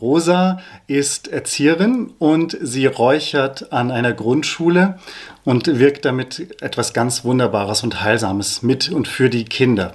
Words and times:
Rosa 0.00 0.60
ist 0.86 1.28
Erzieherin 1.28 2.12
und 2.18 2.56
sie 2.60 2.86
räuchert 2.86 3.72
an 3.72 3.90
einer 3.90 4.12
Grundschule 4.12 4.98
und 5.44 5.78
wirkt 5.78 6.04
damit 6.04 6.60
etwas 6.60 6.92
ganz 6.92 7.24
Wunderbares 7.24 7.82
und 7.82 8.02
Heilsames 8.02 8.62
mit 8.62 8.90
und 8.90 9.06
für 9.06 9.30
die 9.30 9.44
Kinder. 9.44 9.94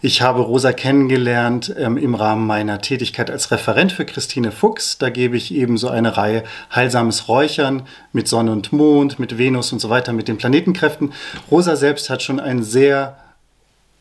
Ich 0.00 0.22
habe 0.22 0.40
Rosa 0.40 0.72
kennengelernt 0.72 1.74
ähm, 1.76 1.96
im 1.96 2.14
Rahmen 2.14 2.46
meiner 2.46 2.80
Tätigkeit 2.80 3.30
als 3.30 3.50
Referent 3.50 3.92
für 3.92 4.04
Christine 4.04 4.52
Fuchs. 4.52 4.98
Da 4.98 5.10
gebe 5.10 5.36
ich 5.36 5.52
eben 5.52 5.76
so 5.76 5.88
eine 5.88 6.16
Reihe 6.16 6.44
Heilsames 6.74 7.28
Räuchern 7.28 7.82
mit 8.12 8.28
Sonne 8.28 8.52
und 8.52 8.72
Mond, 8.72 9.18
mit 9.18 9.38
Venus 9.38 9.72
und 9.72 9.80
so 9.80 9.90
weiter, 9.90 10.12
mit 10.12 10.28
den 10.28 10.38
Planetenkräften. 10.38 11.12
Rosa 11.50 11.76
selbst 11.76 12.08
hat 12.08 12.22
schon 12.22 12.38
ein 12.38 12.62
sehr 12.62 13.16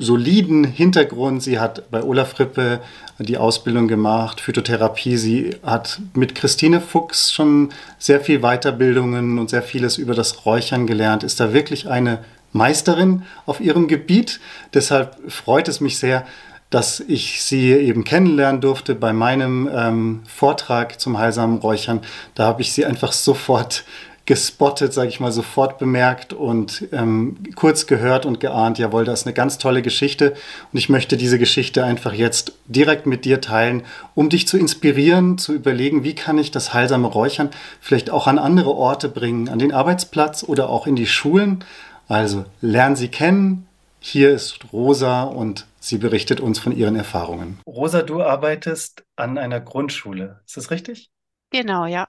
soliden 0.01 0.63
Hintergrund. 0.63 1.43
Sie 1.43 1.59
hat 1.59 1.89
bei 1.91 2.03
Olaf 2.03 2.39
Rippe 2.39 2.79
die 3.19 3.37
Ausbildung 3.37 3.87
gemacht, 3.87 4.41
Phytotherapie. 4.41 5.15
Sie 5.15 5.55
hat 5.63 6.01
mit 6.15 6.35
Christine 6.35 6.81
Fuchs 6.81 7.31
schon 7.31 7.69
sehr 7.99 8.19
viel 8.19 8.39
Weiterbildungen 8.39 9.37
und 9.37 9.49
sehr 9.49 9.61
vieles 9.61 9.97
über 9.97 10.15
das 10.15 10.45
Räuchern 10.45 10.87
gelernt. 10.87 11.23
Ist 11.23 11.39
da 11.39 11.53
wirklich 11.53 11.87
eine 11.87 12.19
Meisterin 12.51 13.23
auf 13.45 13.61
ihrem 13.61 13.87
Gebiet. 13.87 14.39
Deshalb 14.73 15.17
freut 15.31 15.67
es 15.67 15.79
mich 15.79 15.99
sehr, 15.99 16.25
dass 16.71 17.01
ich 17.01 17.43
sie 17.43 17.71
eben 17.73 18.03
kennenlernen 18.03 18.61
durfte 18.61 18.95
bei 18.95 19.13
meinem 19.13 19.69
ähm, 19.73 20.21
Vortrag 20.25 20.99
zum 20.99 21.17
heilsamen 21.17 21.59
Räuchern. 21.59 21.99
Da 22.33 22.45
habe 22.45 22.61
ich 22.61 22.71
sie 22.71 22.85
einfach 22.85 23.11
sofort 23.11 23.83
gespottet, 24.31 24.93
sage 24.93 25.09
ich 25.09 25.19
mal, 25.19 25.33
sofort 25.33 25.77
bemerkt 25.77 26.31
und 26.31 26.87
ähm, 26.93 27.35
kurz 27.55 27.85
gehört 27.85 28.25
und 28.25 28.39
geahnt, 28.39 28.79
jawohl, 28.79 29.03
das 29.03 29.19
ist 29.19 29.27
eine 29.27 29.33
ganz 29.33 29.57
tolle 29.57 29.81
Geschichte 29.81 30.35
und 30.71 30.79
ich 30.79 30.87
möchte 30.87 31.17
diese 31.17 31.37
Geschichte 31.37 31.83
einfach 31.83 32.13
jetzt 32.13 32.53
direkt 32.65 33.05
mit 33.05 33.25
dir 33.25 33.41
teilen, 33.41 33.83
um 34.15 34.29
dich 34.29 34.47
zu 34.47 34.57
inspirieren, 34.57 35.37
zu 35.37 35.53
überlegen, 35.53 36.05
wie 36.05 36.15
kann 36.15 36.37
ich 36.37 36.49
das 36.49 36.73
heilsame 36.73 37.09
Räuchern 37.09 37.49
vielleicht 37.81 38.09
auch 38.09 38.25
an 38.25 38.39
andere 38.39 38.69
Orte 38.69 39.09
bringen, 39.09 39.49
an 39.49 39.59
den 39.59 39.73
Arbeitsplatz 39.73 40.45
oder 40.47 40.69
auch 40.69 40.87
in 40.87 40.95
die 40.95 41.07
Schulen. 41.07 41.65
Also 42.07 42.45
lern 42.61 42.95
sie 42.95 43.09
kennen. 43.09 43.67
Hier 43.99 44.31
ist 44.31 44.71
Rosa 44.71 45.23
und 45.23 45.67
sie 45.81 45.97
berichtet 45.97 46.39
uns 46.39 46.57
von 46.57 46.71
ihren 46.71 46.95
Erfahrungen. 46.95 47.59
Rosa, 47.67 48.01
du 48.01 48.23
arbeitest 48.23 49.03
an 49.17 49.37
einer 49.37 49.59
Grundschule. 49.59 50.39
Ist 50.45 50.55
das 50.55 50.71
richtig? 50.71 51.11
Genau, 51.49 51.85
ja. 51.85 52.07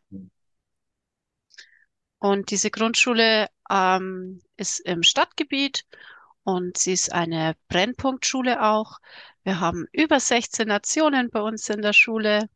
Und 2.22 2.52
diese 2.52 2.70
Grundschule 2.70 3.48
ähm, 3.68 4.40
ist 4.56 4.78
im 4.78 5.02
Stadtgebiet 5.02 5.84
und 6.44 6.78
sie 6.78 6.92
ist 6.92 7.12
eine 7.12 7.56
Brennpunktschule 7.66 8.62
auch. 8.62 9.00
Wir 9.42 9.58
haben 9.58 9.86
über 9.90 10.20
16 10.20 10.68
Nationen 10.68 11.30
bei 11.30 11.40
uns 11.40 11.68
in 11.68 11.82
der 11.82 11.92
Schule 11.92 12.48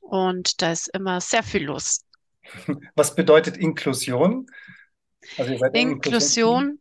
und 0.00 0.60
da 0.62 0.72
ist 0.72 0.88
immer 0.88 1.20
sehr 1.20 1.44
viel 1.44 1.66
los. 1.66 2.06
Was 2.96 3.14
bedeutet 3.14 3.56
Inklusion? 3.56 4.46
Also 5.36 5.54
Inklusion 5.74 6.80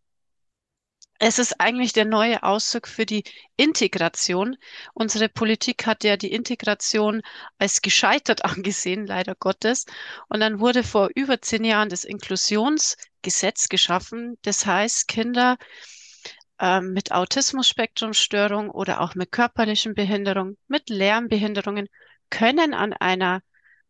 es 1.20 1.40
ist 1.40 1.60
eigentlich 1.60 1.94
der 1.94 2.06
neue 2.06 2.44
Ausdruck 2.44 2.88
für 2.88 3.06
die 3.06 3.24
Integration. 3.56 4.56
Unsere 4.94 5.30
Politik 5.30 5.86
hat 5.86 6.04
ja 6.04 6.18
die 6.18 6.32
Integration 6.32 7.22
als 7.58 7.82
gescheitert 7.82 8.46
angesehen, 8.46 9.08
leider 9.08 9.36
Gottes. 9.36 9.86
Und 10.30 10.40
dann 10.40 10.60
wurde 10.60 10.84
vor 10.84 11.10
über 11.16 11.42
zehn 11.42 11.64
Jahren 11.64 11.90
das 11.90 12.04
Inklusionsgesetz 12.04 13.70
geschaffen. 13.70 14.38
Das 14.44 14.66
heißt, 14.66 15.08
Kinder 15.08 15.58
ähm, 16.60 16.94
mit 16.94 17.12
Autismus-Spektrumstörung 17.12 18.70
oder 18.70 19.02
auch 19.02 19.16
mit 19.16 19.32
körperlichen 19.32 19.96
Behinderungen, 19.96 20.58
mit 20.68 20.90
Lernbehinderungen 20.90 21.88
können 22.30 22.74
an 22.74 22.94
einer 22.94 23.42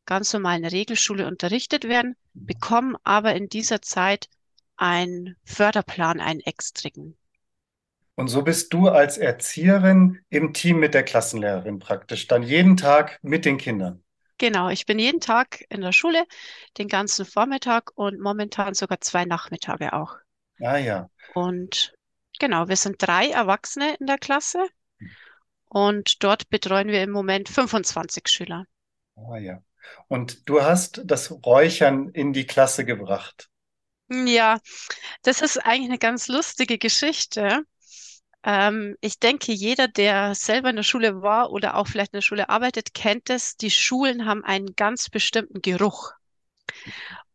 ganz 0.05 0.31
normalen 0.31 0.65
Regelschule 0.65 1.27
unterrichtet 1.27 1.83
werden, 1.83 2.15
bekommen 2.33 2.95
aber 3.03 3.35
in 3.35 3.49
dieser 3.49 3.81
Zeit 3.81 4.29
ein 4.77 5.35
Förderplan, 5.43 6.21
einen 6.21 6.39
extrigen. 6.39 7.17
Und 8.15 8.29
so 8.29 8.41
bist 8.41 8.73
du 8.73 8.89
als 8.89 9.17
Erzieherin 9.17 10.19
im 10.29 10.53
Team 10.53 10.79
mit 10.79 10.93
der 10.93 11.03
Klassenlehrerin 11.03 11.79
praktisch, 11.79 12.27
dann 12.27 12.41
jeden 12.41 12.77
Tag 12.77 13.19
mit 13.21 13.45
den 13.45 13.57
Kindern. 13.57 14.03
Genau, 14.39 14.69
ich 14.69 14.85
bin 14.85 14.99
jeden 14.99 15.19
Tag 15.19 15.63
in 15.69 15.81
der 15.81 15.91
Schule, 15.91 16.25
den 16.77 16.87
ganzen 16.87 17.25
Vormittag 17.25 17.91
und 17.95 18.19
momentan 18.19 18.73
sogar 18.73 19.01
zwei 19.01 19.25
Nachmittage 19.25 19.93
auch. 19.93 20.15
Ah 20.59 20.77
ja. 20.77 21.09
Und 21.33 21.93
genau, 22.39 22.67
wir 22.67 22.75
sind 22.75 22.95
drei 22.99 23.29
Erwachsene 23.29 23.95
in 23.99 24.07
der 24.07 24.17
Klasse 24.17 24.67
und 25.69 26.23
dort 26.23 26.49
betreuen 26.49 26.87
wir 26.87 27.03
im 27.03 27.11
Moment 27.11 27.49
25 27.49 28.27
Schüler. 28.27 28.65
Ah 29.15 29.37
ja. 29.37 29.61
Und 30.07 30.47
du 30.49 30.61
hast 30.61 31.01
das 31.05 31.31
Räuchern 31.45 32.09
in 32.09 32.33
die 32.33 32.45
Klasse 32.45 32.85
gebracht. 32.85 33.49
Ja, 34.09 34.59
das 35.23 35.41
ist 35.41 35.57
eigentlich 35.59 35.89
eine 35.89 35.97
ganz 35.99 36.27
lustige 36.27 36.77
Geschichte. 36.77 37.63
Ähm, 38.43 38.95
ich 39.01 39.19
denke, 39.19 39.53
jeder, 39.53 39.87
der 39.87 40.35
selber 40.35 40.69
in 40.71 40.77
der 40.77 40.83
Schule 40.83 41.21
war 41.21 41.51
oder 41.51 41.75
auch 41.77 41.87
vielleicht 41.87 42.13
in 42.13 42.17
der 42.17 42.21
Schule 42.23 42.49
arbeitet, 42.49 42.93
kennt 42.93 43.29
es. 43.29 43.57
Die 43.57 43.71
Schulen 43.71 44.25
haben 44.25 44.43
einen 44.43 44.75
ganz 44.75 45.09
bestimmten 45.09 45.61
Geruch. 45.61 46.13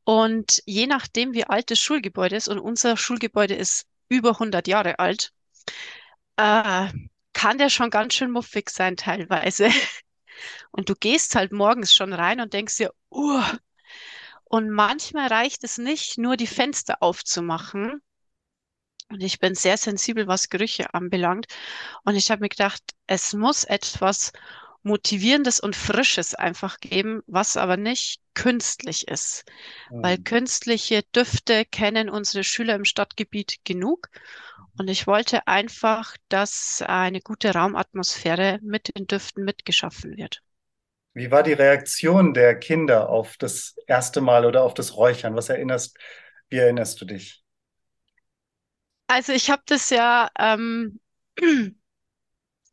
Und 0.05 0.63
je 0.67 0.87
nachdem, 0.87 1.33
wie 1.33 1.45
alt 1.45 1.71
das 1.73 1.81
Schulgebäude 1.81 2.37
ist, 2.37 2.47
und 2.49 2.59
unser 2.61 2.97
Schulgebäude 2.97 3.55
ist 3.55 3.87
über 4.09 4.39
100 4.39 4.69
Jahre 4.69 4.99
alt, 5.01 5.33
äh, 6.37 6.89
kann 7.33 7.59
der 7.59 7.71
schon 7.71 7.91
ganz 7.91 8.15
schön 8.15 8.31
muffig 8.31 8.71
sein 8.71 8.97
teilweise. 8.97 9.71
Und 10.73 10.89
du 10.89 10.95
gehst 10.95 11.35
halt 11.37 11.53
morgens 11.53 11.95
schon 11.95 12.13
rein 12.13 12.41
und 12.41 12.53
denkst 12.55 12.79
dir, 12.79 12.93
uh, 13.11 13.43
und 14.53 14.69
manchmal 14.69 15.29
reicht 15.29 15.65
es 15.65 15.79
nicht, 15.79 16.19
nur 16.19 16.37
die 16.37 16.47
Fenster 16.47 16.99
aufzumachen. 17.01 18.03
Und 19.09 19.23
ich 19.23 19.39
bin 19.39 19.55
sehr 19.55 19.79
sensibel, 19.79 20.27
was 20.27 20.51
Gerüche 20.51 20.93
anbelangt. 20.93 21.47
Und 22.05 22.17
ich 22.17 22.31
habe 22.31 22.43
mir 22.43 22.51
gedacht, 22.51 22.83
es 23.07 23.33
muss 23.33 23.65
etwas 23.65 24.31
Motivierendes 24.83 25.59
und 25.59 25.75
Frisches 25.75 26.35
einfach 26.35 26.81
geben, 26.81 27.23
was 27.27 27.57
aber 27.57 27.79
nicht 27.79 28.21
künstlich 28.35 29.09
ist. 29.09 29.47
Mhm. 29.91 30.03
Weil 30.03 30.19
künstliche 30.19 31.03
Düfte 31.17 31.65
kennen 31.65 32.11
unsere 32.11 32.45
Schüler 32.45 32.75
im 32.75 32.85
Stadtgebiet 32.85 33.65
genug. 33.65 34.11
Und 34.77 34.89
ich 34.89 35.07
wollte 35.07 35.47
einfach, 35.47 36.15
dass 36.29 36.83
eine 36.83 37.23
gute 37.23 37.55
Raumatmosphäre 37.55 38.59
mit 38.61 38.95
den 38.95 39.07
Düften 39.07 39.45
mitgeschaffen 39.45 40.19
wird. 40.19 40.43
Wie 41.15 41.31
war 41.31 41.43
die 41.43 41.53
Reaktion 41.53 42.33
der 42.33 42.59
Kinder 42.59 43.11
auf 43.11 43.37
das 43.37 43.77
erste 43.87 44.21
Mal 44.21 44.47
oder 44.47 44.63
auf 44.63 44.75
das 44.75 44.97
Räuchern? 44.97 45.37
Was 45.37 45.49
erinnerst, 45.49 45.99
wie 46.49 46.57
erinnerst 46.57 47.01
du 47.01 47.05
dich? 47.05 47.43
Also 49.09 49.33
ich 49.33 49.51
habe 49.51 49.63
das 49.67 49.91
ja, 49.91 50.31
ähm, 50.39 50.99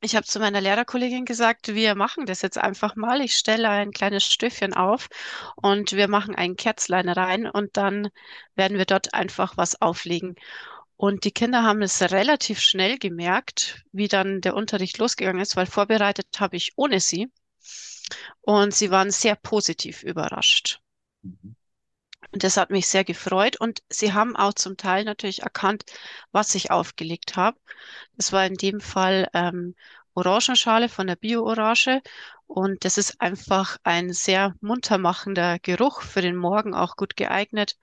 ich 0.01 0.15
habe 0.15 0.25
zu 0.25 0.39
meiner 0.39 0.61
Lehrerkollegin 0.61 1.25
gesagt, 1.25 1.75
wir 1.75 1.95
machen 1.95 2.25
das 2.25 2.41
jetzt 2.41 2.57
einfach 2.57 2.95
mal. 2.95 3.19
Ich 3.21 3.33
stelle 3.35 3.69
ein 3.69 3.91
kleines 3.91 4.23
Stöfchen 4.23 4.73
auf 4.73 5.09
und 5.57 5.91
wir 5.91 6.07
machen 6.07 6.35
ein 6.35 6.55
Kerzlein 6.55 7.09
rein 7.09 7.45
und 7.45 7.75
dann 7.75 8.09
werden 8.55 8.77
wir 8.77 8.85
dort 8.85 9.13
einfach 9.13 9.57
was 9.57 9.81
auflegen. 9.81 10.35
Und 10.95 11.25
die 11.25 11.31
Kinder 11.31 11.63
haben 11.63 11.81
es 11.81 12.01
relativ 12.01 12.59
schnell 12.61 12.97
gemerkt, 12.97 13.83
wie 13.91 14.07
dann 14.07 14.41
der 14.41 14.55
Unterricht 14.55 14.97
losgegangen 14.97 15.41
ist, 15.41 15.55
weil 15.57 15.65
vorbereitet 15.65 16.27
habe 16.39 16.55
ich 16.57 16.73
ohne 16.77 17.01
sie. 17.01 17.29
Und 18.41 18.73
sie 18.73 18.91
waren 18.91 19.11
sehr 19.11 19.35
positiv 19.35 20.03
überrascht. 20.03 20.81
Mhm. 21.21 21.55
Und 22.31 22.43
das 22.43 22.57
hat 22.57 22.69
mich 22.69 22.87
sehr 22.87 23.03
gefreut. 23.03 23.57
Und 23.57 23.81
sie 23.89 24.13
haben 24.13 24.35
auch 24.35 24.53
zum 24.53 24.77
Teil 24.77 25.03
natürlich 25.03 25.41
erkannt, 25.41 25.85
was 26.31 26.53
ich 26.55 26.71
aufgelegt 26.71 27.35
habe. 27.35 27.57
Das 28.15 28.31
war 28.31 28.45
in 28.45 28.55
dem 28.55 28.81
Fall 28.81 29.29
ähm, 29.33 29.75
Orangenschale 30.13 30.89
von 30.89 31.07
der 31.07 31.15
Bio-Orange. 31.15 32.01
Und 32.45 32.83
das 32.85 32.97
ist 32.97 33.21
einfach 33.21 33.77
ein 33.83 34.11
sehr 34.11 34.55
muntermachender 34.61 35.59
Geruch 35.59 36.01
für 36.01 36.21
den 36.21 36.35
Morgen 36.35 36.73
auch 36.73 36.95
gut 36.95 37.15
geeignet. 37.15 37.77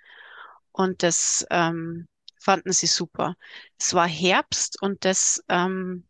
Und 0.73 1.03
das 1.03 1.47
ähm, 1.51 2.07
fanden 2.39 2.73
sie 2.73 2.87
super. 2.87 3.37
Es 3.79 3.95
war 3.95 4.07
Herbst 4.07 4.81
und 4.81 5.05
das 5.05 5.43
ähm, 5.49 6.07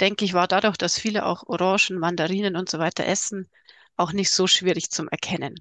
denke 0.00 0.24
ich, 0.24 0.34
war 0.34 0.48
dadurch, 0.48 0.76
dass 0.76 0.98
viele 0.98 1.26
auch 1.26 1.44
Orangen, 1.46 1.98
Mandarinen 1.98 2.56
und 2.56 2.68
so 2.70 2.78
weiter 2.78 3.06
essen, 3.06 3.48
auch 3.96 4.12
nicht 4.12 4.30
so 4.30 4.46
schwierig 4.46 4.90
zum 4.90 5.08
Erkennen. 5.08 5.54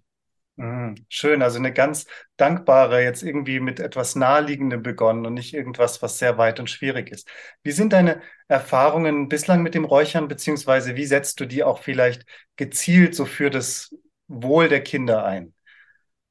Mhm. 0.55 0.95
Schön, 1.09 1.41
also 1.41 1.57
eine 1.57 1.73
ganz 1.73 2.05
dankbare, 2.37 3.01
jetzt 3.03 3.23
irgendwie 3.23 3.59
mit 3.59 3.79
etwas 3.79 4.15
Naheliegendem 4.15 4.83
begonnen 4.83 5.25
und 5.25 5.33
nicht 5.33 5.53
irgendwas, 5.55 6.03
was 6.03 6.19
sehr 6.19 6.37
weit 6.37 6.59
und 6.59 6.69
schwierig 6.69 7.09
ist. 7.11 7.27
Wie 7.63 7.71
sind 7.71 7.91
deine 7.91 8.21
Erfahrungen 8.47 9.29
bislang 9.29 9.63
mit 9.63 9.73
dem 9.73 9.83
Räuchern, 9.85 10.27
beziehungsweise 10.27 10.95
wie 10.95 11.05
setzt 11.05 11.39
du 11.39 11.45
die 11.47 11.63
auch 11.63 11.79
vielleicht 11.81 12.25
gezielt 12.55 13.15
so 13.15 13.25
für 13.25 13.49
das 13.49 13.95
Wohl 14.27 14.69
der 14.69 14.83
Kinder 14.83 15.25
ein? 15.25 15.55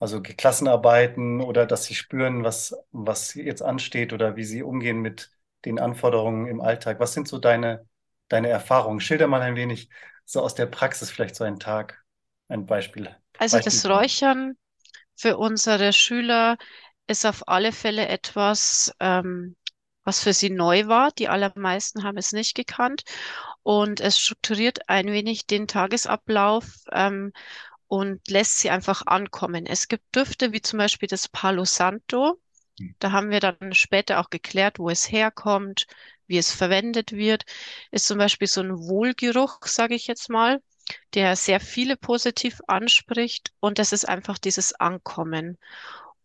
Also 0.01 0.23
Klassenarbeiten 0.23 1.41
oder 1.41 1.67
dass 1.67 1.85
sie 1.85 1.95
spüren, 1.95 2.45
was, 2.45 2.75
was 2.93 3.35
jetzt 3.35 3.63
ansteht 3.63 4.13
oder 4.13 4.37
wie 4.37 4.45
sie 4.45 4.63
umgehen 4.63 5.01
mit 5.01 5.31
den 5.65 5.79
Anforderungen 5.81 6.47
im 6.49 6.61
Alltag. 6.61 7.01
Was 7.01 7.15
sind 7.15 7.29
so 7.29 7.39
deine, 7.39 7.87
deine 8.33 8.49
Erfahrungen? 8.49 9.01
Schilder 9.01 9.27
mal 9.27 9.43
ein 9.43 9.57
wenig 9.57 9.89
so 10.25 10.41
aus 10.41 10.55
der 10.55 10.67
Praxis, 10.67 11.11
vielleicht 11.11 11.35
so 11.37 11.45
einen 11.45 11.59
Tag, 11.59 12.03
ein 12.49 12.67
Beispiel. 12.67 13.15
Also 13.39 13.59
das 13.59 13.85
Beispiel. 13.85 13.91
Räuchern 13.91 14.57
für 15.17 15.37
unsere 15.37 15.93
Schüler 15.93 16.57
ist 17.07 17.27
auf 17.27 17.49
alle 17.49 17.73
Fälle 17.73 18.09
etwas, 18.09 18.93
ähm, 19.01 19.57
was 20.05 20.23
für 20.23 20.33
sie 20.33 20.51
neu 20.51 20.87
war. 20.87 21.11
Die 21.13 21.29
allermeisten 21.29 22.05
haben 22.05 22.19
es 22.19 22.33
nicht 22.33 22.55
gekannt 22.55 23.03
und 23.63 24.01
es 24.01 24.19
strukturiert 24.19 24.89
ein 24.89 25.07
wenig 25.07 25.47
den 25.47 25.69
Tagesablauf 25.69 26.85
ähm, 26.93 27.33
und 27.89 28.27
lässt 28.29 28.59
sie 28.59 28.71
einfach 28.71 29.07
ankommen. 29.07 29.67
Es 29.67 29.89
gibt 29.89 30.15
Düfte 30.17 30.53
wie 30.53 30.63
zum 30.63 30.79
Beispiel 30.79 31.09
das 31.09 31.29
Palo 31.29 31.65
Santo. 31.65 32.41
Da 32.99 33.13
haben 33.13 33.31
wir 33.31 33.41
dann 33.41 33.75
später 33.75 34.19
auch 34.21 34.31
geklärt, 34.31 34.79
wo 34.79 34.89
es 34.91 35.11
herkommt, 35.11 35.87
wie 36.27 36.39
es 36.39 36.53
verwendet 36.53 37.13
wird. 37.13 37.45
Ist 37.91 38.07
zum 38.07 38.19
Beispiel 38.19 38.49
so 38.49 38.61
ein 38.61 38.79
Wohlgeruch, 38.79 39.59
sage 39.67 39.95
ich 39.95 40.07
jetzt 40.07 40.29
mal 40.29 40.61
der 41.15 41.37
sehr 41.37 41.61
viele 41.61 41.97
positiv 41.97 42.61
anspricht 42.67 43.53
und 43.61 43.79
das 43.79 43.93
ist 43.93 44.09
einfach 44.09 44.39
dieses 44.39 44.75
Ankommen. 44.75 45.59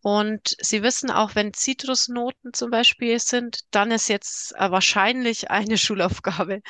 Und 0.00 0.56
Sie 0.60 0.82
wissen 0.82 1.10
auch, 1.10 1.34
wenn 1.34 1.52
Zitrusnoten 1.52 2.54
zum 2.54 2.70
Beispiel 2.70 3.18
sind, 3.18 3.60
dann 3.72 3.90
ist 3.90 4.08
jetzt 4.08 4.54
äh, 4.54 4.70
wahrscheinlich 4.70 5.50
eine 5.50 5.76
Schulaufgabe. 5.78 6.62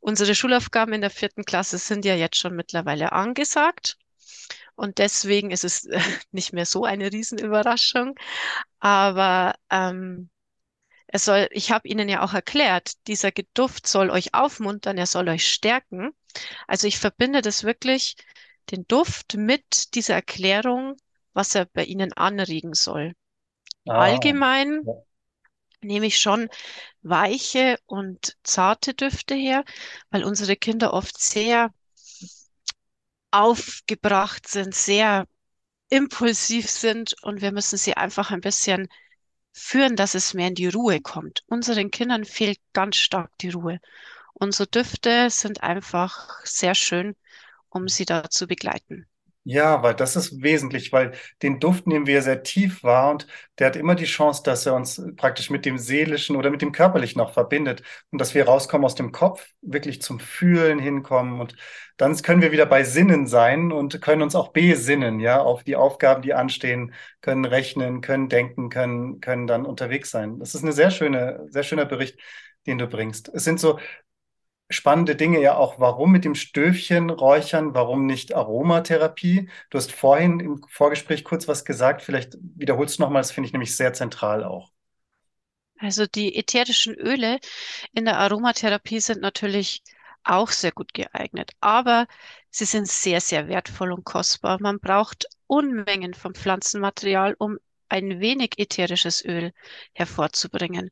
Unsere 0.00 0.34
Schulaufgaben 0.34 0.92
in 0.92 1.00
der 1.00 1.10
vierten 1.10 1.44
Klasse 1.44 1.78
sind 1.78 2.04
ja 2.04 2.14
jetzt 2.14 2.36
schon 2.36 2.54
mittlerweile 2.54 3.12
angesagt. 3.12 3.96
Und 4.74 4.98
deswegen 4.98 5.50
ist 5.50 5.64
es 5.64 5.88
nicht 6.32 6.52
mehr 6.52 6.66
so 6.66 6.84
eine 6.84 7.10
Riesenüberraschung. 7.10 8.14
Aber 8.78 9.54
ähm, 9.70 10.28
es 11.16 11.24
soll, 11.26 11.48
ich 11.50 11.70
habe 11.72 11.88
Ihnen 11.88 12.08
ja 12.08 12.22
auch 12.22 12.34
erklärt, 12.34 12.92
dieser 13.06 13.30
Duft 13.54 13.86
soll 13.86 14.10
euch 14.10 14.34
aufmuntern, 14.34 14.98
er 14.98 15.06
soll 15.06 15.28
euch 15.28 15.46
stärken. 15.48 16.10
Also 16.66 16.86
ich 16.86 16.98
verbinde 16.98 17.42
das 17.42 17.64
wirklich, 17.64 18.16
den 18.70 18.86
Duft 18.86 19.34
mit 19.36 19.94
dieser 19.94 20.14
Erklärung, 20.14 20.96
was 21.32 21.54
er 21.54 21.66
bei 21.66 21.84
Ihnen 21.84 22.12
anregen 22.12 22.74
soll. 22.74 23.14
Ah, 23.88 23.92
Allgemein 23.98 24.82
ja. 24.86 24.94
nehme 25.82 26.06
ich 26.06 26.20
schon 26.20 26.48
weiche 27.02 27.78
und 27.86 28.36
zarte 28.42 28.94
Düfte 28.94 29.34
her, 29.34 29.64
weil 30.10 30.24
unsere 30.24 30.56
Kinder 30.56 30.92
oft 30.92 31.18
sehr 31.20 31.72
aufgebracht 33.30 34.48
sind, 34.48 34.74
sehr 34.74 35.26
impulsiv 35.88 36.70
sind 36.70 37.14
und 37.22 37.40
wir 37.42 37.52
müssen 37.52 37.78
sie 37.78 37.96
einfach 37.96 38.30
ein 38.30 38.40
bisschen 38.40 38.88
führen, 39.56 39.96
dass 39.96 40.14
es 40.14 40.34
mehr 40.34 40.48
in 40.48 40.54
die 40.54 40.68
Ruhe 40.68 41.00
kommt. 41.00 41.42
Unseren 41.46 41.90
Kindern 41.90 42.24
fehlt 42.24 42.60
ganz 42.74 42.96
stark 42.96 43.36
die 43.38 43.48
Ruhe. 43.48 43.80
Unsere 44.34 44.66
Düfte 44.68 45.30
sind 45.30 45.62
einfach 45.62 46.44
sehr 46.44 46.74
schön, 46.74 47.16
um 47.70 47.88
sie 47.88 48.04
da 48.04 48.28
zu 48.28 48.46
begleiten. 48.46 49.06
Ja, 49.48 49.80
weil 49.84 49.94
das 49.94 50.16
ist 50.16 50.42
wesentlich, 50.42 50.92
weil 50.92 51.12
den 51.40 51.60
Duft 51.60 51.86
nehmen 51.86 52.06
wir 52.08 52.20
sehr 52.20 52.42
tief 52.42 52.82
wahr 52.82 53.12
und 53.12 53.28
der 53.60 53.68
hat 53.68 53.76
immer 53.76 53.94
die 53.94 54.04
Chance, 54.04 54.42
dass 54.44 54.66
er 54.66 54.74
uns 54.74 55.00
praktisch 55.16 55.50
mit 55.50 55.64
dem 55.64 55.78
Seelischen 55.78 56.34
oder 56.34 56.50
mit 56.50 56.62
dem 56.62 56.72
Körperlichen 56.72 57.20
auch 57.20 57.32
verbindet 57.32 57.82
und 58.10 58.20
dass 58.20 58.34
wir 58.34 58.44
rauskommen 58.46 58.84
aus 58.84 58.96
dem 58.96 59.12
Kopf, 59.12 59.46
wirklich 59.62 60.02
zum 60.02 60.18
Fühlen 60.18 60.80
hinkommen 60.80 61.40
und 61.40 61.54
dann 61.96 62.16
können 62.22 62.42
wir 62.42 62.50
wieder 62.50 62.66
bei 62.66 62.82
Sinnen 62.82 63.28
sein 63.28 63.70
und 63.70 64.00
können 64.02 64.22
uns 64.22 64.34
auch 64.34 64.48
besinnen, 64.48 65.20
ja, 65.20 65.40
auf 65.40 65.62
die 65.62 65.76
Aufgaben, 65.76 66.22
die 66.22 66.34
anstehen, 66.34 66.92
können 67.20 67.44
rechnen, 67.44 68.00
können 68.00 68.28
denken, 68.28 68.68
können, 68.68 69.20
können 69.20 69.46
dann 69.46 69.64
unterwegs 69.64 70.10
sein. 70.10 70.40
Das 70.40 70.56
ist 70.56 70.62
eine 70.64 70.72
sehr 70.72 70.90
schöne, 70.90 71.46
sehr 71.50 71.62
schöner 71.62 71.84
Bericht, 71.84 72.18
den 72.66 72.78
du 72.78 72.88
bringst. 72.88 73.28
Es 73.32 73.44
sind 73.44 73.60
so 73.60 73.78
spannende 74.70 75.16
Dinge 75.16 75.40
ja 75.40 75.56
auch, 75.56 75.78
warum 75.80 76.12
mit 76.12 76.24
dem 76.24 76.34
Stöfchen 76.34 77.10
räuchern, 77.10 77.74
warum 77.74 78.06
nicht 78.06 78.34
Aromatherapie? 78.34 79.48
Du 79.70 79.78
hast 79.78 79.92
vorhin 79.92 80.40
im 80.40 80.62
Vorgespräch 80.68 81.24
kurz 81.24 81.48
was 81.48 81.64
gesagt, 81.64 82.02
vielleicht 82.02 82.36
wiederholst 82.40 82.98
du 82.98 83.02
nochmal, 83.02 83.22
das 83.22 83.32
finde 83.32 83.46
ich 83.46 83.52
nämlich 83.52 83.76
sehr 83.76 83.92
zentral 83.92 84.44
auch. 84.44 84.72
Also 85.78 86.06
die 86.06 86.36
ätherischen 86.36 86.94
Öle 86.94 87.38
in 87.92 88.04
der 88.04 88.18
Aromatherapie 88.18 89.00
sind 89.00 89.20
natürlich 89.22 89.82
auch 90.24 90.50
sehr 90.50 90.72
gut 90.72 90.92
geeignet, 90.94 91.52
aber 91.60 92.06
sie 92.50 92.64
sind 92.64 92.88
sehr, 92.88 93.20
sehr 93.20 93.48
wertvoll 93.48 93.92
und 93.92 94.04
kostbar. 94.04 94.58
Man 94.60 94.80
braucht 94.80 95.26
Unmengen 95.46 96.14
von 96.14 96.34
Pflanzenmaterial, 96.34 97.36
um 97.38 97.58
ein 97.88 98.20
wenig 98.20 98.54
ätherisches 98.58 99.24
Öl 99.24 99.52
hervorzubringen. 99.94 100.90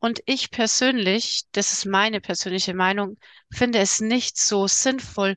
Und 0.00 0.20
ich 0.26 0.50
persönlich, 0.50 1.44
das 1.52 1.72
ist 1.72 1.86
meine 1.86 2.20
persönliche 2.20 2.74
Meinung, 2.74 3.18
finde 3.50 3.78
es 3.80 4.00
nicht 4.00 4.38
so 4.38 4.66
sinnvoll, 4.66 5.36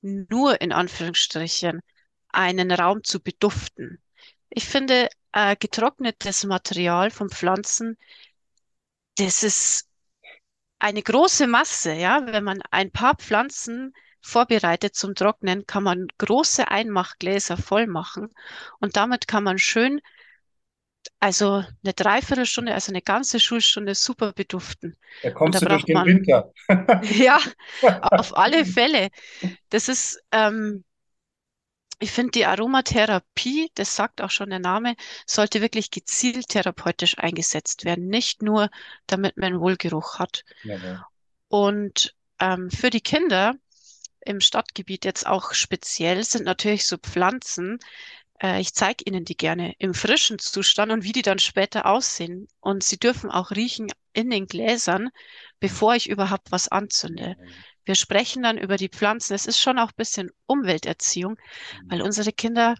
nur 0.00 0.60
in 0.60 0.72
Anführungsstrichen 0.72 1.80
einen 2.28 2.72
Raum 2.72 3.04
zu 3.04 3.20
beduften. 3.20 4.02
Ich 4.50 4.66
finde, 4.66 5.08
äh, 5.32 5.56
getrocknetes 5.56 6.44
Material 6.44 7.10
von 7.10 7.30
Pflanzen, 7.30 7.96
das 9.16 9.42
ist 9.42 9.88
eine 10.78 11.02
große 11.02 11.46
Masse, 11.46 11.94
ja. 11.94 12.26
Wenn 12.26 12.44
man 12.44 12.60
ein 12.70 12.90
paar 12.90 13.16
Pflanzen 13.16 13.92
vorbereitet 14.20 14.94
zum 14.94 15.14
Trocknen, 15.14 15.66
kann 15.66 15.82
man 15.82 16.08
große 16.18 16.68
Einmachgläser 16.68 17.56
voll 17.56 17.86
machen 17.86 18.34
und 18.80 18.96
damit 18.96 19.28
kann 19.28 19.44
man 19.44 19.58
schön 19.58 20.00
also 21.24 21.64
eine 21.82 21.94
Dreiviertelstunde, 21.94 22.74
also 22.74 22.92
eine 22.92 23.00
ganze 23.00 23.40
Schulstunde 23.40 23.94
super 23.94 24.34
beduften. 24.34 24.94
Da 25.22 25.28
Und 25.30 25.32
da 25.32 25.38
kommst 25.38 25.62
du 25.62 25.66
durch 25.66 25.84
den 25.84 25.94
man, 25.94 26.06
Winter. 26.06 26.52
ja, 27.14 27.38
auf 28.02 28.36
alle 28.36 28.66
Fälle. 28.66 29.08
Das 29.70 29.88
ist, 29.88 30.22
ähm, 30.32 30.84
ich 31.98 32.10
finde, 32.10 32.32
die 32.32 32.44
Aromatherapie, 32.44 33.70
das 33.74 33.96
sagt 33.96 34.20
auch 34.20 34.30
schon 34.30 34.50
der 34.50 34.58
Name, 34.58 34.96
sollte 35.26 35.62
wirklich 35.62 35.90
gezielt 35.90 36.50
therapeutisch 36.50 37.16
eingesetzt 37.16 37.86
werden, 37.86 38.08
nicht 38.08 38.42
nur, 38.42 38.68
damit 39.06 39.38
man 39.38 39.54
einen 39.54 39.60
Wohlgeruch 39.60 40.18
hat. 40.18 40.44
Jawohl. 40.62 41.06
Und 41.48 42.14
ähm, 42.38 42.70
für 42.70 42.90
die 42.90 43.00
Kinder 43.00 43.54
im 44.26 44.40
Stadtgebiet 44.40 45.06
jetzt 45.06 45.26
auch 45.26 45.54
speziell 45.54 46.22
sind 46.22 46.44
natürlich 46.44 46.86
so 46.86 46.98
Pflanzen, 46.98 47.78
äh, 48.44 48.60
ich 48.60 48.74
zeige 48.74 49.04
Ihnen 49.06 49.24
die 49.24 49.36
gerne 49.36 49.74
im 49.78 49.94
frischen 49.94 50.38
Zustand 50.38 50.92
und 50.92 51.02
wie 51.02 51.12
die 51.12 51.22
dann 51.22 51.38
später 51.38 51.86
aussehen. 51.86 52.46
Und 52.60 52.84
Sie 52.84 52.98
dürfen 52.98 53.30
auch 53.30 53.50
riechen 53.50 53.90
in 54.12 54.28
den 54.30 54.46
Gläsern, 54.46 55.08
bevor 55.60 55.94
ich 55.94 56.10
überhaupt 56.10 56.52
was 56.52 56.68
anzünde. 56.68 57.36
Wir 57.84 57.94
sprechen 57.94 58.42
dann 58.42 58.58
über 58.58 58.76
die 58.76 58.90
Pflanzen. 58.90 59.34
Es 59.34 59.46
ist 59.46 59.58
schon 59.58 59.78
auch 59.78 59.88
ein 59.88 59.96
bisschen 59.96 60.30
Umwelterziehung, 60.46 61.36
weil 61.86 62.02
unsere 62.02 62.32
Kinder 62.32 62.76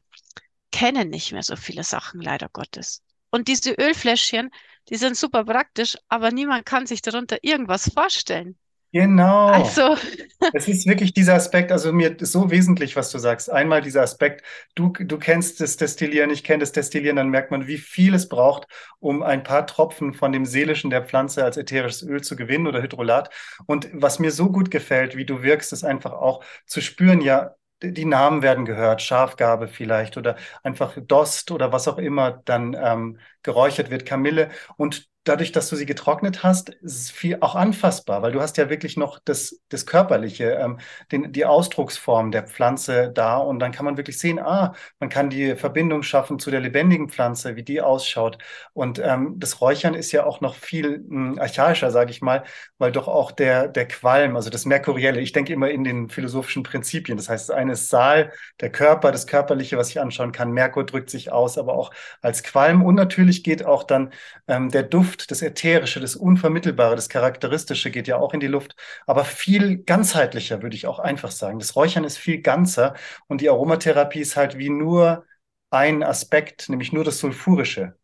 kennen 0.70 1.08
nicht 1.08 1.32
mehr 1.32 1.42
so 1.42 1.56
viele 1.56 1.84
Sachen, 1.84 2.20
leider 2.20 2.48
Gottes. 2.50 3.02
Und 3.30 3.48
diese 3.48 3.72
Ölfläschchen, 3.72 4.50
die 4.90 4.96
sind 4.96 5.16
super 5.16 5.44
praktisch, 5.44 5.96
aber 6.08 6.30
niemand 6.30 6.66
kann 6.66 6.86
sich 6.86 7.00
darunter 7.00 7.38
irgendwas 7.42 7.90
vorstellen. 7.92 8.58
Genau. 8.94 9.48
Also, 9.48 9.96
Es 10.52 10.68
ist 10.68 10.86
wirklich 10.86 11.12
dieser 11.12 11.34
Aspekt, 11.34 11.72
also 11.72 11.92
mir 11.92 12.20
ist 12.20 12.30
so 12.30 12.50
wesentlich, 12.50 12.94
was 12.96 13.10
du 13.10 13.18
sagst. 13.18 13.50
Einmal 13.50 13.82
dieser 13.82 14.02
Aspekt, 14.02 14.44
du, 14.76 14.90
du 14.92 15.18
kennst 15.18 15.60
das 15.60 15.76
Destillieren, 15.76 16.30
ich 16.30 16.44
kenne 16.44 16.60
das 16.60 16.70
Destillieren, 16.70 17.16
dann 17.16 17.30
merkt 17.30 17.50
man, 17.50 17.66
wie 17.66 17.78
viel 17.78 18.14
es 18.14 18.28
braucht, 18.28 18.68
um 19.00 19.22
ein 19.24 19.42
paar 19.42 19.66
Tropfen 19.66 20.14
von 20.14 20.30
dem 20.32 20.44
Seelischen 20.46 20.90
der 20.90 21.04
Pflanze 21.04 21.44
als 21.44 21.56
ätherisches 21.56 22.02
Öl 22.02 22.22
zu 22.22 22.36
gewinnen 22.36 22.68
oder 22.68 22.82
Hydrolat. 22.82 23.30
Und 23.66 23.88
was 23.94 24.20
mir 24.20 24.30
so 24.30 24.52
gut 24.52 24.70
gefällt, 24.70 25.16
wie 25.16 25.24
du 25.26 25.42
wirkst, 25.42 25.72
ist 25.72 25.82
einfach 25.84 26.12
auch 26.12 26.44
zu 26.66 26.80
spüren, 26.80 27.20
ja, 27.20 27.56
die 27.82 28.04
Namen 28.04 28.42
werden 28.42 28.64
gehört, 28.64 29.02
Schafgarbe 29.02 29.68
vielleicht 29.68 30.16
oder 30.16 30.36
einfach 30.62 30.96
Dost 31.00 31.50
oder 31.50 31.72
was 31.72 31.88
auch 31.88 31.98
immer 31.98 32.42
dann 32.44 32.74
ähm, 32.80 33.18
geräuchert 33.44 33.90
wird, 33.90 34.04
Kamille. 34.06 34.50
Und 34.76 35.08
dadurch, 35.24 35.52
dass 35.52 35.68
du 35.68 35.76
sie 35.76 35.86
getrocknet 35.86 36.42
hast, 36.42 36.68
ist 36.68 37.00
es 37.00 37.10
viel 37.10 37.38
auch 37.40 37.54
anfassbar, 37.54 38.22
weil 38.22 38.32
du 38.32 38.40
hast 38.40 38.56
ja 38.58 38.68
wirklich 38.68 38.96
noch 38.96 39.18
das, 39.24 39.58
das 39.70 39.86
Körperliche, 39.86 40.50
ähm, 40.52 40.78
den, 41.10 41.32
die 41.32 41.46
Ausdrucksform 41.46 42.30
der 42.30 42.46
Pflanze 42.46 43.10
da 43.12 43.38
und 43.38 43.58
dann 43.58 43.72
kann 43.72 43.86
man 43.86 43.96
wirklich 43.96 44.18
sehen, 44.18 44.38
ah, 44.38 44.74
man 45.00 45.08
kann 45.08 45.30
die 45.30 45.56
Verbindung 45.56 46.02
schaffen 46.02 46.38
zu 46.38 46.50
der 46.50 46.60
lebendigen 46.60 47.08
Pflanze, 47.08 47.56
wie 47.56 47.62
die 47.62 47.80
ausschaut. 47.80 48.38
Und 48.74 48.98
ähm, 48.98 49.34
das 49.38 49.60
Räuchern 49.60 49.94
ist 49.94 50.12
ja 50.12 50.24
auch 50.26 50.40
noch 50.40 50.54
viel 50.54 50.98
mh, 51.08 51.32
hm, 51.32 51.38
archaischer, 51.38 51.90
sage 51.90 52.10
ich 52.10 52.20
mal, 52.20 52.44
weil 52.78 52.92
doch 52.92 53.08
auch 53.08 53.32
der, 53.32 53.68
der 53.68 53.88
Qualm, 53.88 54.36
also 54.36 54.50
das 54.50 54.66
Merkurielle, 54.66 55.20
ich 55.20 55.32
denke 55.32 55.52
immer 55.54 55.70
in 55.70 55.84
den 55.84 56.10
philosophischen 56.10 56.62
Prinzipien, 56.62 57.16
das 57.16 57.28
heißt, 57.30 57.48
das 57.48 57.56
eine 57.56 57.72
ist 57.72 57.88
Saal, 57.88 58.32
der 58.60 58.70
Körper, 58.70 59.10
das 59.10 59.26
Körperliche, 59.26 59.78
was 59.78 59.88
ich 59.88 60.00
anschauen 60.00 60.32
kann, 60.32 60.52
Merkur 60.52 60.84
drückt 60.84 61.08
sich 61.10 61.32
aus, 61.32 61.56
aber 61.56 61.74
auch 61.74 61.92
als 62.20 62.42
Qualm 62.42 62.84
und 62.84 62.94
natürlich 62.94 63.33
geht 63.42 63.64
auch 63.64 63.82
dann 63.82 64.12
ähm, 64.46 64.70
der 64.70 64.82
Duft 64.82 65.30
das 65.30 65.42
Ätherische, 65.42 66.00
das 66.00 66.14
Unvermittelbare, 66.16 66.94
das 66.94 67.08
Charakteristische 67.08 67.90
geht 67.90 68.06
ja 68.06 68.18
auch 68.18 68.34
in 68.34 68.40
die 68.40 68.46
Luft, 68.46 68.76
aber 69.06 69.24
viel 69.24 69.78
ganzheitlicher, 69.78 70.62
würde 70.62 70.76
ich 70.76 70.86
auch 70.86 70.98
einfach 70.98 71.30
sagen. 71.30 71.58
Das 71.58 71.74
Räuchern 71.74 72.04
ist 72.04 72.18
viel 72.18 72.40
ganzer 72.42 72.94
und 73.26 73.40
die 73.40 73.48
Aromatherapie 73.50 74.20
ist 74.20 74.36
halt 74.36 74.58
wie 74.58 74.70
nur 74.70 75.24
ein 75.70 76.02
Aspekt, 76.02 76.68
nämlich 76.68 76.92
nur 76.92 77.04
das 77.04 77.18
Sulfurische. 77.18 77.96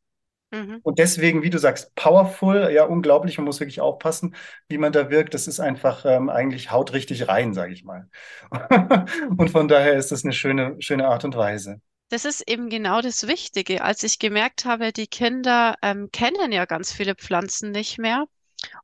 Mhm. 0.50 0.80
Und 0.82 0.98
deswegen, 0.98 1.42
wie 1.42 1.50
du 1.50 1.58
sagst, 1.58 1.94
powerful, 1.94 2.70
ja, 2.72 2.84
unglaublich, 2.84 3.38
man 3.38 3.44
muss 3.44 3.60
wirklich 3.60 3.80
aufpassen, 3.80 4.34
wie 4.68 4.78
man 4.78 4.92
da 4.92 5.10
wirkt. 5.10 5.34
Das 5.34 5.46
ist 5.46 5.60
einfach 5.60 6.04
ähm, 6.04 6.28
eigentlich 6.28 6.72
haut 6.72 6.92
richtig 6.92 7.28
rein, 7.28 7.54
sage 7.54 7.72
ich 7.72 7.84
mal. 7.84 8.08
und 9.36 9.50
von 9.50 9.68
daher 9.68 9.94
ist 9.94 10.10
das 10.10 10.24
eine 10.24 10.32
schöne, 10.32 10.76
schöne 10.80 11.06
Art 11.08 11.24
und 11.24 11.36
Weise. 11.36 11.80
Das 12.10 12.24
ist 12.24 12.42
eben 12.48 12.68
genau 12.68 13.00
das 13.00 13.28
Wichtige. 13.28 13.82
Als 13.82 14.02
ich 14.02 14.18
gemerkt 14.18 14.64
habe, 14.64 14.92
die 14.92 15.06
Kinder 15.06 15.76
ähm, 15.80 16.10
kennen 16.12 16.50
ja 16.50 16.64
ganz 16.64 16.92
viele 16.92 17.14
Pflanzen 17.14 17.70
nicht 17.70 17.98
mehr 17.98 18.26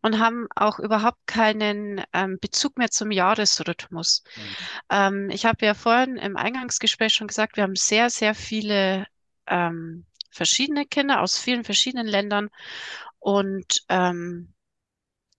und 0.01 0.21
haben 0.21 0.47
auch 0.55 0.79
überhaupt 0.79 1.27
keinen 1.27 2.03
ähm, 2.13 2.39
Bezug 2.41 2.79
mehr 2.79 2.91
zum 2.91 3.11
Jahresrhythmus. 3.11 4.23
Mhm. 4.37 4.57
Ähm, 4.91 5.31
ich 5.31 5.45
habe 5.45 5.67
ja 5.67 5.75
vorhin 5.75 6.17
im 6.17 6.37
Eingangsgespräch 6.37 7.13
schon 7.13 7.27
gesagt, 7.27 7.57
wir 7.57 7.65
haben 7.65 7.75
sehr, 7.75 8.11
sehr 8.11 8.35
viele 8.35 9.07
ähm, 9.49 10.07
verschiedene 10.31 10.87
Kinder 10.87 11.21
aus 11.21 11.37
vielen 11.37 11.65
verschiedenen 11.65 12.07
Ländern 12.07 12.49
und 13.19 13.83
ähm, 13.89 14.55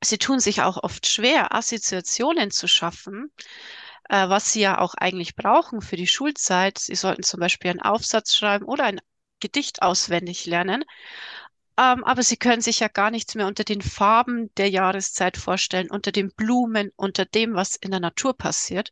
sie 0.04 0.18
tun 0.18 0.42
sich 0.42 0.62
auch 0.62 0.84
oft 0.84 1.08
schwer, 1.08 1.56
Assoziationen 1.56 2.52
zu 2.52 2.68
schaffen 2.68 3.32
äh, 4.10 4.30
was 4.30 4.54
sie 4.54 4.62
ja 4.62 4.80
auch 4.80 4.94
eigentlich 4.96 5.36
brauchen 5.36 5.82
für 5.82 5.96
die 5.96 6.08
Schulzeit. 6.08 6.78
Sie 6.78 6.96
sollten 6.96 7.24
zum 7.24 7.40
Beispiel 7.40 7.72
einen 7.72 7.82
Aufsatz 7.82 8.36
schreiben 8.36 8.66
oder 8.66 8.86
ein 8.86 9.02
Gedicht 9.40 9.82
auswendig 9.82 10.46
lernen. 10.46 10.84
Ähm, 11.80 12.04
aber 12.04 12.24
sie 12.24 12.38
können 12.38 12.62
sich 12.62 12.80
ja 12.80 12.88
gar 12.88 13.12
nichts 13.12 13.36
mehr 13.36 13.46
unter 13.46 13.64
den 13.64 13.84
Farben 13.84 14.54
der 14.56 14.68
Jahreszeit 14.68 15.38
vorstellen, 15.38 15.92
unter 15.92 16.12
den 16.12 16.32
Blumen, 16.32 16.92
unter 16.96 17.24
dem, 17.26 17.54
was 17.54 17.76
in 17.76 17.92
der 17.92 18.00
Natur 18.00 18.36
passiert. 18.36 18.92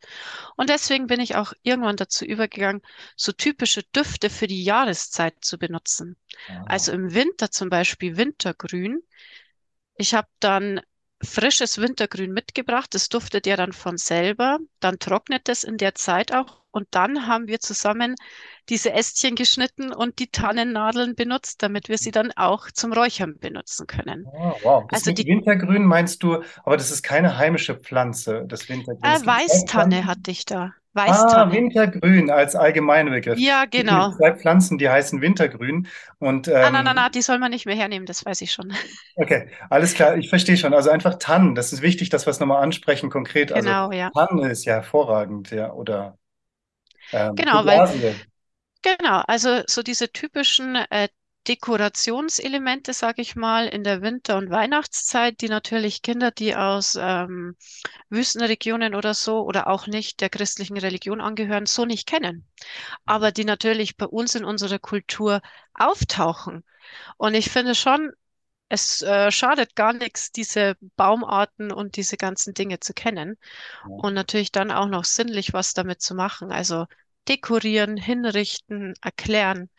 Und 0.55 0.69
deswegen 0.69 1.07
bin 1.07 1.19
ich 1.19 1.35
auch 1.35 1.53
irgendwann 1.63 1.95
dazu 1.95 2.25
übergegangen, 2.25 2.83
so 3.15 3.31
typische 3.31 3.81
Düfte 3.81 4.29
für 4.29 4.45
die 4.45 4.63
Jahreszeit 4.63 5.33
zu 5.41 5.57
benutzen. 5.57 6.15
Aha. 6.47 6.63
Also 6.67 6.91
im 6.91 7.15
Winter 7.15 7.49
zum 7.49 7.69
Beispiel 7.69 8.17
Wintergrün. 8.17 9.01
Ich 9.97 10.13
habe 10.13 10.27
dann 10.39 10.79
frisches 11.25 11.77
Wintergrün 11.79 12.31
mitgebracht. 12.31 12.93
Das 12.93 13.09
duftet 13.09 13.47
ja 13.47 13.55
dann 13.55 13.73
von 13.73 13.97
selber. 13.97 14.59
Dann 14.79 14.99
trocknet 14.99 15.49
es 15.49 15.63
in 15.63 15.77
der 15.77 15.95
Zeit 15.95 16.33
auch. 16.33 16.64
Und 16.75 16.87
dann 16.91 17.25
haben 17.25 17.47
wir 17.47 17.61
zusammen 17.61 18.15
diese 18.67 18.91
Ästchen 18.91 19.35
geschnitten 19.35 19.93
und 19.93 20.19
die 20.19 20.27
Tannennadeln 20.27 21.15
benutzt, 21.15 21.63
damit 21.63 21.87
wir 21.87 21.97
sie 21.97 22.11
dann 22.11 22.33
auch 22.35 22.69
zum 22.69 22.91
Räuchern 22.91 23.37
benutzen 23.39 23.87
können. 23.87 24.25
Oh, 24.33 24.53
wow. 24.61 24.83
Das 24.89 25.07
also 25.07 25.13
die 25.13 25.25
Wintergrün 25.25 25.85
meinst 25.85 26.21
du, 26.21 26.43
aber 26.65 26.75
das 26.75 26.91
ist 26.91 27.01
keine 27.01 27.37
heimische 27.37 27.75
Pflanze, 27.75 28.43
das 28.45 28.67
Wintergrün. 28.67 29.09
Äh, 29.09 29.25
Weißtanne 29.25 30.05
hatte 30.05 30.31
ich 30.31 30.43
da. 30.43 30.73
Weißtanne. 30.95 31.51
Ah, 31.51 31.51
Wintergrün 31.51 32.29
als 32.29 32.55
allgemeiner 32.55 33.11
Begriff. 33.11 33.37
Ja, 33.37 33.65
genau. 33.65 34.09
Es 34.09 34.17
zwei 34.17 34.33
Pflanzen, 34.33 34.77
die 34.77 34.89
heißen 34.89 35.21
Wintergrün. 35.21 35.87
Und, 36.19 36.47
ähm, 36.47 36.55
ah, 36.55 36.71
nein, 36.71 36.85
nein, 36.85 36.95
nein, 36.95 37.11
die 37.13 37.21
soll 37.21 37.37
man 37.37 37.51
nicht 37.51 37.65
mehr 37.65 37.75
hernehmen, 37.75 38.05
das 38.05 38.25
weiß 38.25 38.41
ich 38.41 38.51
schon. 38.51 38.73
Okay, 39.17 39.49
alles 39.69 39.93
klar, 39.93 40.17
ich 40.17 40.29
verstehe 40.29 40.57
schon. 40.57 40.73
Also 40.73 40.89
einfach 40.89 41.15
Tannen, 41.19 41.55
das 41.55 41.71
ist 41.71 41.81
wichtig, 41.81 42.09
dass 42.09 42.25
wir 42.25 42.31
es 42.31 42.41
nochmal 42.41 42.61
ansprechen, 42.61 43.09
konkret. 43.09 43.53
Also 43.53 43.65
genau, 43.65 43.85
also, 43.85 43.97
ja. 43.97 44.09
Tannen 44.09 44.49
ist 44.49 44.65
ja 44.65 44.73
hervorragend, 44.73 45.51
ja, 45.51 45.71
oder 45.71 46.17
ähm, 47.15 47.35
Genau, 47.35 47.65
weil, 47.65 48.15
genau, 48.81 49.21
also 49.27 49.61
so 49.67 49.81
diese 49.83 50.11
typischen 50.11 50.75
äh, 50.75 51.07
Dekorationselemente, 51.47 52.93
sage 52.93 53.21
ich 53.21 53.35
mal, 53.35 53.67
in 53.67 53.83
der 53.83 54.01
Winter- 54.01 54.37
und 54.37 54.49
Weihnachtszeit, 54.49 55.41
die 55.41 55.47
natürlich 55.49 56.01
Kinder, 56.01 56.31
die 56.31 56.55
aus 56.55 56.97
ähm, 56.99 57.55
Wüstenregionen 58.09 58.95
oder 58.95 59.13
so 59.13 59.41
oder 59.43 59.67
auch 59.67 59.85
nicht 59.85 60.21
der 60.21 60.29
christlichen 60.29 60.77
Religion 60.77 61.21
angehören, 61.21 61.67
so 61.67 61.85
nicht 61.85 62.07
kennen. 62.07 62.47
Aber 63.05 63.31
die 63.31 63.45
natürlich 63.45 63.95
bei 63.95 64.07
uns 64.07 64.33
in 64.33 64.43
unserer 64.43 64.79
Kultur 64.79 65.41
auftauchen. 65.75 66.63
Und 67.17 67.35
ich 67.35 67.51
finde 67.51 67.75
schon, 67.75 68.11
es 68.69 69.03
äh, 69.03 69.31
schadet 69.31 69.75
gar 69.75 69.93
nichts, 69.93 70.31
diese 70.31 70.75
Baumarten 70.95 71.71
und 71.71 71.95
diese 71.97 72.17
ganzen 72.17 72.55
Dinge 72.55 72.79
zu 72.79 72.93
kennen. 72.93 73.37
Ja. 73.87 73.89
Und 73.97 74.15
natürlich 74.15 74.51
dann 74.51 74.71
auch 74.71 74.87
noch 74.87 75.05
sinnlich 75.05 75.53
was 75.53 75.73
damit 75.75 76.01
zu 76.01 76.15
machen. 76.15 76.51
Also 76.51 76.87
dekorieren, 77.27 77.97
hinrichten, 77.97 78.93
erklären 79.01 79.69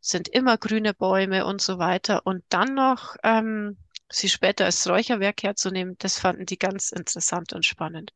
sind 0.00 0.28
immer 0.28 0.58
grüne 0.58 0.94
Bäume 0.94 1.44
und 1.46 1.60
so 1.60 1.78
weiter. 1.78 2.26
Und 2.26 2.44
dann 2.48 2.74
noch 2.74 3.16
ähm, 3.22 3.76
sie 4.10 4.28
später 4.28 4.64
als 4.64 4.88
Räucherwerk 4.88 5.42
herzunehmen, 5.42 5.96
das 5.98 6.18
fanden 6.18 6.46
die 6.46 6.58
ganz 6.58 6.92
interessant 6.92 7.52
und 7.52 7.66
spannend. 7.66 8.12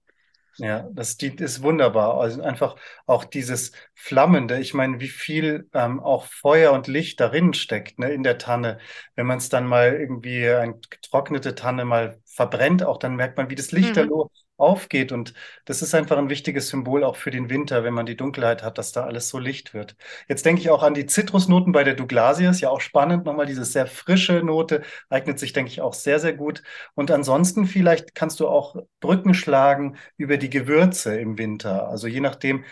Ja, 0.56 0.88
das 0.92 1.14
ist 1.14 1.62
wunderbar. 1.62 2.20
Also 2.20 2.40
einfach 2.42 2.76
auch 3.06 3.24
dieses 3.24 3.72
Flammende. 3.94 4.60
Ich 4.60 4.72
meine, 4.72 5.00
wie 5.00 5.08
viel 5.08 5.68
ähm, 5.74 5.98
auch 5.98 6.26
Feuer 6.26 6.72
und 6.72 6.86
Licht 6.86 7.18
darin 7.18 7.54
steckt, 7.54 7.98
ne, 7.98 8.12
in 8.12 8.22
der 8.22 8.38
Tanne. 8.38 8.78
Wenn 9.16 9.26
man 9.26 9.38
es 9.38 9.48
dann 9.48 9.66
mal 9.66 9.94
irgendwie 9.94 10.48
eine 10.48 10.78
getrocknete 10.78 11.56
Tanne 11.56 11.84
mal 11.84 12.20
verbrennt, 12.24 12.84
auch 12.84 12.98
dann 12.98 13.16
merkt 13.16 13.36
man, 13.36 13.50
wie 13.50 13.56
das 13.56 13.72
Licht 13.72 13.96
mhm 13.96 14.10
aufgeht. 14.56 15.12
Und 15.12 15.34
das 15.64 15.82
ist 15.82 15.94
einfach 15.94 16.16
ein 16.18 16.28
wichtiges 16.30 16.68
Symbol 16.68 17.04
auch 17.04 17.16
für 17.16 17.30
den 17.30 17.50
Winter, 17.50 17.84
wenn 17.84 17.94
man 17.94 18.06
die 18.06 18.16
Dunkelheit 18.16 18.62
hat, 18.62 18.78
dass 18.78 18.92
da 18.92 19.04
alles 19.04 19.28
so 19.28 19.38
Licht 19.38 19.74
wird. 19.74 19.96
Jetzt 20.28 20.44
denke 20.46 20.60
ich 20.60 20.70
auch 20.70 20.82
an 20.82 20.94
die 20.94 21.06
Zitrusnoten 21.06 21.72
bei 21.72 21.84
der 21.84 21.94
Douglasia, 21.94 22.50
ist 22.50 22.60
ja 22.60 22.70
auch 22.70 22.80
spannend. 22.80 23.24
Nochmal 23.24 23.46
diese 23.46 23.64
sehr 23.64 23.86
frische 23.86 24.42
Note 24.42 24.82
eignet 25.08 25.38
sich, 25.38 25.52
denke 25.52 25.70
ich, 25.70 25.80
auch 25.80 25.94
sehr, 25.94 26.20
sehr 26.20 26.34
gut. 26.34 26.62
Und 26.94 27.10
ansonsten 27.10 27.66
vielleicht 27.66 28.14
kannst 28.14 28.40
du 28.40 28.48
auch 28.48 28.76
Brücken 29.00 29.34
schlagen 29.34 29.96
über 30.16 30.36
die 30.36 30.50
Gewürze 30.50 31.18
im 31.18 31.38
Winter. 31.38 31.88
Also 31.88 32.06
je 32.06 32.20
nachdem, 32.20 32.64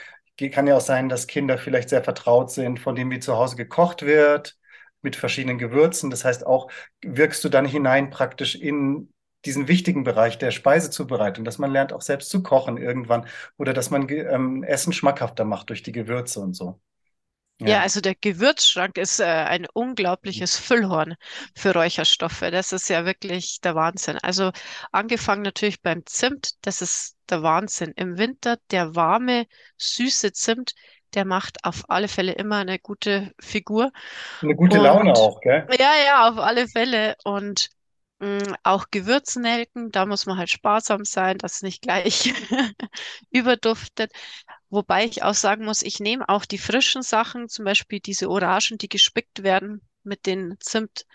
kann 0.50 0.66
ja 0.66 0.76
auch 0.76 0.80
sein, 0.80 1.08
dass 1.08 1.26
Kinder 1.26 1.58
vielleicht 1.58 1.88
sehr 1.88 2.02
vertraut 2.02 2.50
sind, 2.50 2.80
von 2.80 2.94
dem 2.96 3.10
wie 3.10 3.20
zu 3.20 3.36
Hause 3.36 3.56
gekocht 3.56 4.02
wird 4.02 4.56
mit 5.02 5.16
verschiedenen 5.16 5.58
Gewürzen. 5.58 6.10
Das 6.10 6.24
heißt, 6.24 6.46
auch 6.46 6.70
wirkst 7.02 7.44
du 7.44 7.48
dann 7.48 7.66
hinein 7.66 8.10
praktisch 8.10 8.54
in 8.54 9.12
diesen 9.44 9.68
wichtigen 9.68 10.04
Bereich 10.04 10.38
der 10.38 10.50
Speisezubereitung, 10.50 11.44
dass 11.44 11.58
man 11.58 11.72
lernt 11.72 11.92
auch 11.92 12.02
selbst 12.02 12.30
zu 12.30 12.42
kochen 12.42 12.76
irgendwann 12.76 13.26
oder 13.58 13.72
dass 13.72 13.90
man 13.90 14.08
ähm, 14.08 14.62
Essen 14.62 14.92
schmackhafter 14.92 15.44
macht 15.44 15.70
durch 15.70 15.82
die 15.82 15.92
Gewürze 15.92 16.40
und 16.40 16.54
so. 16.54 16.80
Ja. 17.60 17.68
ja, 17.68 17.80
also 17.82 18.00
der 18.00 18.14
Gewürzschrank 18.16 18.98
ist 18.98 19.20
äh, 19.20 19.24
ein 19.24 19.66
unglaubliches 19.72 20.58
Füllhorn 20.58 21.14
für 21.56 21.72
Räucherstoffe. 21.74 22.40
Das 22.40 22.72
ist 22.72 22.88
ja 22.88 23.04
wirklich 23.04 23.60
der 23.60 23.74
Wahnsinn. 23.76 24.18
Also 24.18 24.50
angefangen 24.90 25.42
natürlich 25.42 25.80
beim 25.80 26.04
Zimt, 26.06 26.54
das 26.66 26.82
ist 26.82 27.16
der 27.30 27.42
Wahnsinn. 27.42 27.92
Im 27.96 28.18
Winter 28.18 28.58
der 28.70 28.96
warme, 28.96 29.46
süße 29.78 30.32
Zimt, 30.32 30.74
der 31.14 31.24
macht 31.24 31.64
auf 31.64 31.84
alle 31.88 32.08
Fälle 32.08 32.32
immer 32.32 32.56
eine 32.58 32.78
gute 32.78 33.32
Figur. 33.38 33.92
Eine 34.42 34.54
gute 34.56 34.78
Und, 34.78 34.84
Laune 34.84 35.14
auch, 35.14 35.40
gell? 35.40 35.66
Ja, 35.78 35.92
ja, 36.04 36.28
auf 36.28 36.38
alle 36.38 36.68
Fälle. 36.68 37.16
Und 37.24 37.68
auch 38.62 38.86
Gewürznelken, 38.90 39.90
da 39.90 40.06
muss 40.06 40.26
man 40.26 40.38
halt 40.38 40.50
sparsam 40.50 41.04
sein, 41.04 41.38
dass 41.38 41.56
es 41.56 41.62
nicht 41.62 41.82
gleich 41.82 42.32
überduftet. 43.30 44.12
Wobei 44.70 45.04
ich 45.04 45.22
auch 45.22 45.34
sagen 45.34 45.64
muss, 45.64 45.82
ich 45.82 46.00
nehme 46.00 46.28
auch 46.28 46.44
die 46.44 46.58
frischen 46.58 47.02
Sachen, 47.02 47.48
zum 47.48 47.64
Beispiel 47.64 48.00
diese 48.00 48.28
Orangen, 48.30 48.78
die 48.78 48.88
gespickt 48.88 49.42
werden 49.42 49.82
mit 50.04 50.26
den 50.26 50.56
Zimt 50.60 51.06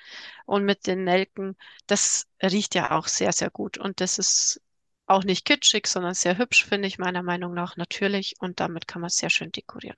und 0.45 0.65
mit 0.65 0.87
den 0.87 1.03
Nelken. 1.05 1.57
Das 1.87 2.27
riecht 2.43 2.75
ja 2.75 2.91
auch 2.91 3.07
sehr, 3.07 3.33
sehr 3.33 3.49
gut. 3.51 3.77
Und 3.77 4.01
das 4.01 4.17
ist 4.19 4.61
auch 5.07 5.23
nicht 5.25 5.45
kitschig, 5.45 5.87
sondern 5.87 6.13
sehr 6.15 6.37
hübsch, 6.37 6.65
finde 6.65 6.87
ich 6.87 6.99
meiner 6.99 7.23
Meinung 7.23 7.53
nach 7.53 7.77
natürlich. 7.77 8.35
Und 8.39 8.59
damit 8.59 8.87
kann 8.87 9.01
man 9.01 9.09
sehr 9.11 9.29
schön 9.29 9.51
dekorieren. 9.51 9.97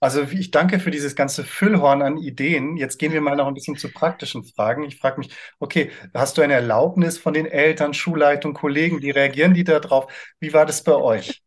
Also 0.00 0.22
ich 0.22 0.50
danke 0.50 0.80
für 0.80 0.90
dieses 0.90 1.14
ganze 1.14 1.44
Füllhorn 1.44 2.02
an 2.02 2.16
Ideen. 2.18 2.76
Jetzt 2.76 2.98
gehen 2.98 3.12
wir 3.12 3.20
mal 3.20 3.36
noch 3.36 3.46
ein 3.46 3.54
bisschen 3.54 3.76
zu 3.76 3.90
praktischen 3.92 4.44
Fragen. 4.44 4.84
Ich 4.84 4.98
frage 4.98 5.18
mich, 5.18 5.34
okay, 5.58 5.90
hast 6.14 6.36
du 6.38 6.42
eine 6.42 6.54
Erlaubnis 6.54 7.18
von 7.18 7.34
den 7.34 7.46
Eltern, 7.46 7.94
Schulleitung, 7.94 8.54
Kollegen, 8.54 9.02
wie 9.02 9.10
reagieren 9.10 9.54
die 9.54 9.64
darauf? 9.64 10.12
Wie 10.40 10.52
war 10.52 10.66
das 10.66 10.82
bei 10.84 10.94
euch? 10.94 11.42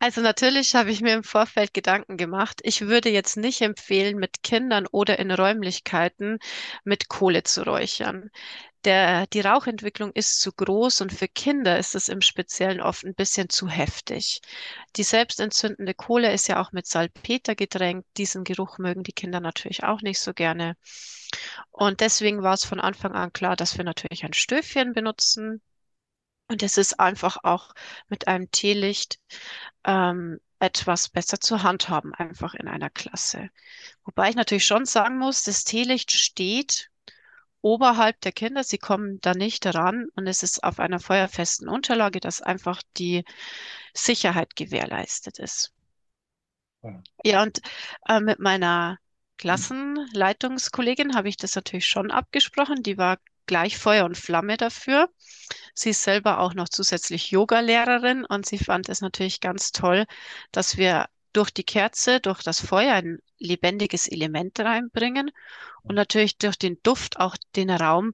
Also 0.00 0.20
natürlich 0.20 0.74
habe 0.74 0.90
ich 0.90 1.00
mir 1.00 1.14
im 1.14 1.24
Vorfeld 1.24 1.74
Gedanken 1.74 2.16
gemacht. 2.16 2.60
Ich 2.62 2.82
würde 2.82 3.10
jetzt 3.10 3.36
nicht 3.36 3.60
empfehlen, 3.62 4.16
mit 4.18 4.42
Kindern 4.42 4.86
oder 4.90 5.18
in 5.18 5.30
Räumlichkeiten 5.30 6.38
mit 6.84 7.08
Kohle 7.08 7.42
zu 7.42 7.62
räuchern. 7.64 8.30
Der, 8.84 9.26
die 9.26 9.40
Rauchentwicklung 9.40 10.12
ist 10.12 10.40
zu 10.40 10.52
groß 10.52 11.00
und 11.00 11.12
für 11.12 11.28
Kinder 11.28 11.78
ist 11.78 11.94
es 11.94 12.08
im 12.08 12.20
Speziellen 12.20 12.80
oft 12.80 13.04
ein 13.04 13.14
bisschen 13.14 13.48
zu 13.48 13.68
heftig. 13.68 14.40
Die 14.96 15.02
selbstentzündende 15.02 15.94
Kohle 15.94 16.32
ist 16.32 16.48
ja 16.48 16.60
auch 16.60 16.72
mit 16.72 16.86
Salpeter 16.86 17.56
getränkt. 17.56 18.06
Diesen 18.16 18.44
Geruch 18.44 18.78
mögen 18.78 19.02
die 19.02 19.12
Kinder 19.12 19.40
natürlich 19.40 19.82
auch 19.82 20.00
nicht 20.00 20.20
so 20.20 20.32
gerne. 20.32 20.76
Und 21.70 22.00
deswegen 22.00 22.42
war 22.42 22.54
es 22.54 22.64
von 22.64 22.80
Anfang 22.80 23.12
an 23.12 23.32
klar, 23.32 23.56
dass 23.56 23.76
wir 23.76 23.84
natürlich 23.84 24.24
ein 24.24 24.32
Stöfchen 24.32 24.92
benutzen. 24.92 25.60
Und 26.48 26.62
es 26.62 26.78
ist 26.78 26.98
einfach 27.00 27.38
auch 27.42 27.74
mit 28.08 28.28
einem 28.28 28.50
Teelicht 28.50 29.18
ähm, 29.84 30.40
etwas 30.60 31.08
besser 31.08 31.40
zu 31.40 31.62
handhaben, 31.62 32.14
einfach 32.14 32.54
in 32.54 32.68
einer 32.68 32.90
Klasse. 32.90 33.50
Wobei 34.04 34.30
ich 34.30 34.36
natürlich 34.36 34.66
schon 34.66 34.86
sagen 34.86 35.18
muss, 35.18 35.44
das 35.44 35.64
Teelicht 35.64 36.12
steht 36.12 36.90
oberhalb 37.62 38.20
der 38.20 38.32
Kinder. 38.32 38.64
Sie 38.64 38.78
kommen 38.78 39.20
da 39.20 39.34
nicht 39.34 39.66
ran 39.66 40.06
und 40.16 40.26
es 40.26 40.42
ist 40.42 40.62
auf 40.64 40.78
einer 40.78 41.00
feuerfesten 41.00 41.68
Unterlage, 41.68 42.20
dass 42.20 42.42
einfach 42.42 42.82
die 42.96 43.24
Sicherheit 43.94 44.56
gewährleistet 44.56 45.38
ist. 45.38 45.72
Ja, 46.82 47.02
ja 47.24 47.42
und 47.42 47.60
äh, 48.08 48.20
mit 48.20 48.38
meiner 48.38 48.98
Klassenleitungskollegin 49.38 51.14
habe 51.14 51.28
ich 51.28 51.36
das 51.36 51.54
natürlich 51.54 51.86
schon 51.86 52.10
abgesprochen. 52.10 52.82
Die 52.82 52.98
war 52.98 53.18
gleich 53.46 53.78
Feuer 53.78 54.04
und 54.04 54.16
Flamme 54.16 54.56
dafür. 54.56 55.08
Sie 55.74 55.90
ist 55.90 56.02
selber 56.02 56.40
auch 56.40 56.54
noch 56.54 56.68
zusätzlich 56.68 57.30
Yoga-Lehrerin 57.30 58.24
und 58.24 58.46
sie 58.46 58.58
fand 58.58 58.88
es 58.88 59.00
natürlich 59.00 59.40
ganz 59.40 59.72
toll, 59.72 60.06
dass 60.52 60.76
wir 60.76 61.06
durch 61.38 61.52
die 61.52 61.62
Kerze, 61.62 62.18
durch 62.18 62.42
das 62.42 62.60
Feuer 62.60 62.94
ein 62.94 63.20
lebendiges 63.38 64.08
Element 64.08 64.58
reinbringen 64.58 65.30
und 65.84 65.94
natürlich 65.94 66.36
durch 66.36 66.58
den 66.58 66.82
Duft 66.82 67.20
auch 67.20 67.36
den 67.54 67.70
Raum 67.70 68.12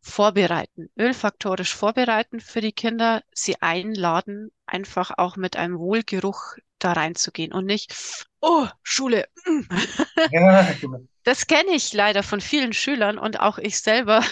vorbereiten, 0.00 0.90
ölfaktorisch 0.96 1.74
vorbereiten 1.74 2.38
für 2.38 2.60
die 2.60 2.70
Kinder, 2.70 3.24
sie 3.34 3.60
einladen, 3.60 4.52
einfach 4.64 5.10
auch 5.18 5.36
mit 5.36 5.56
einem 5.56 5.76
Wohlgeruch 5.80 6.54
da 6.78 6.92
reinzugehen 6.92 7.52
und 7.52 7.66
nicht, 7.66 7.92
oh, 8.40 8.66
Schule. 8.84 9.26
Ja, 10.30 10.72
genau. 10.80 11.00
Das 11.24 11.48
kenne 11.48 11.72
ich 11.74 11.92
leider 11.92 12.22
von 12.22 12.40
vielen 12.40 12.72
Schülern 12.72 13.18
und 13.18 13.40
auch 13.40 13.58
ich 13.58 13.80
selber 13.80 14.24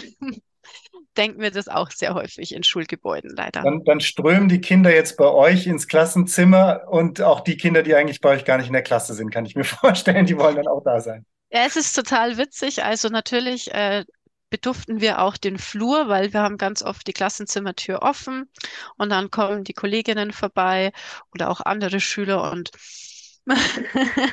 denke 1.17 1.39
mir 1.39 1.51
das 1.51 1.69
auch 1.69 1.91
sehr 1.91 2.15
häufig 2.15 2.55
in 2.55 2.63
Schulgebäuden 2.63 3.31
leider. 3.31 3.63
Dann, 3.63 3.85
dann, 3.85 4.01
strömen 4.01 4.49
die 4.49 4.61
Kinder 4.61 4.95
jetzt 4.95 5.17
bei 5.17 5.27
euch 5.27 5.67
ins 5.67 5.89
Klassenzimmer 5.89 6.83
und 6.89 7.23
auch 7.23 7.41
die 7.41 7.57
Kinder, 7.57 7.83
die 7.83 7.95
eigentlich 7.95 8.21
bei 8.21 8.31
euch 8.31 8.45
gar 8.45 8.59
nicht 8.59 8.69
in 8.69 8.73
der 8.73 8.83
Klasse 8.83 9.15
sind, 9.15 9.31
kann 9.31 9.45
ich 9.45 9.57
mir 9.57 9.65
vorstellen, 9.65 10.27
die 10.27 10.39
wollen 10.39 10.57
dann 10.57 10.69
auch 10.69 10.83
da 10.83 11.01
sein. 11.01 11.25
Ja, 11.51 11.65
es 11.67 11.77
ist 11.77 11.95
total 11.95 12.37
witzig. 12.37 12.85
Also 12.85 13.09
natürlich 13.09 13.73
äh, 13.73 14.05
beduften 14.51 15.01
wir 15.01 15.21
auch 15.21 15.37
den 15.37 15.59
Flur, 15.59 16.09
weil 16.09 16.33
wir 16.33 16.41
haben 16.41 16.57
ganz 16.57 16.83
oft 16.83 17.07
die 17.07 17.13
Klassenzimmertür 17.13 18.03
offen 18.03 18.51
und 18.97 19.11
dann 19.11 19.31
kommen 19.31 19.65
die 19.65 19.75
Kolleginnen 19.75 20.33
vorbei 20.33 20.93
oder 21.35 21.51
auch 21.51 21.61
andere 21.61 22.01
Schüler 22.01 22.51
und 22.51 22.71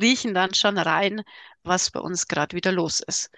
riechen 0.00 0.34
dann 0.34 0.54
schon 0.54 0.78
rein, 0.78 1.22
was 1.62 1.90
bei 1.90 2.00
uns 2.00 2.28
gerade 2.28 2.56
wieder 2.56 2.72
los 2.72 3.00
ist. 3.00 3.30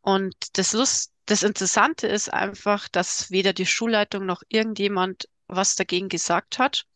Und 0.00 0.34
das 0.56 0.72
Lust, 0.72 1.12
das 1.28 1.42
Interessante 1.42 2.06
ist 2.06 2.32
einfach, 2.32 2.88
dass 2.88 3.30
weder 3.30 3.52
die 3.52 3.66
Schulleitung 3.66 4.24
noch 4.24 4.42
irgendjemand 4.48 5.28
was 5.46 5.76
dagegen 5.76 6.08
gesagt 6.08 6.58
hat. 6.58 6.86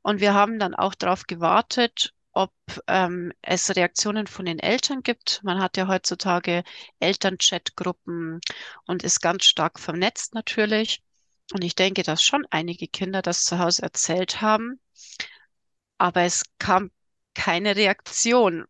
Und 0.00 0.20
wir 0.20 0.32
haben 0.32 0.58
dann 0.58 0.74
auch 0.74 0.94
darauf 0.94 1.26
gewartet, 1.26 2.14
ob 2.32 2.52
ähm, 2.86 3.32
es 3.42 3.76
Reaktionen 3.76 4.26
von 4.26 4.46
den 4.46 4.58
Eltern 4.58 5.02
gibt. 5.02 5.40
Man 5.44 5.60
hat 5.60 5.76
ja 5.76 5.86
heutzutage 5.86 6.64
Elternchat-Gruppen 6.98 8.40
und 8.86 9.02
ist 9.02 9.20
ganz 9.20 9.44
stark 9.44 9.78
vernetzt 9.78 10.34
natürlich. 10.34 11.02
Und 11.52 11.62
ich 11.62 11.74
denke, 11.74 12.02
dass 12.02 12.22
schon 12.22 12.46
einige 12.50 12.88
Kinder 12.88 13.20
das 13.20 13.44
zu 13.44 13.58
Hause 13.58 13.82
erzählt 13.82 14.40
haben. 14.40 14.80
Aber 15.98 16.22
es 16.22 16.44
kam 16.58 16.90
keine 17.34 17.76
Reaktion. 17.76 18.64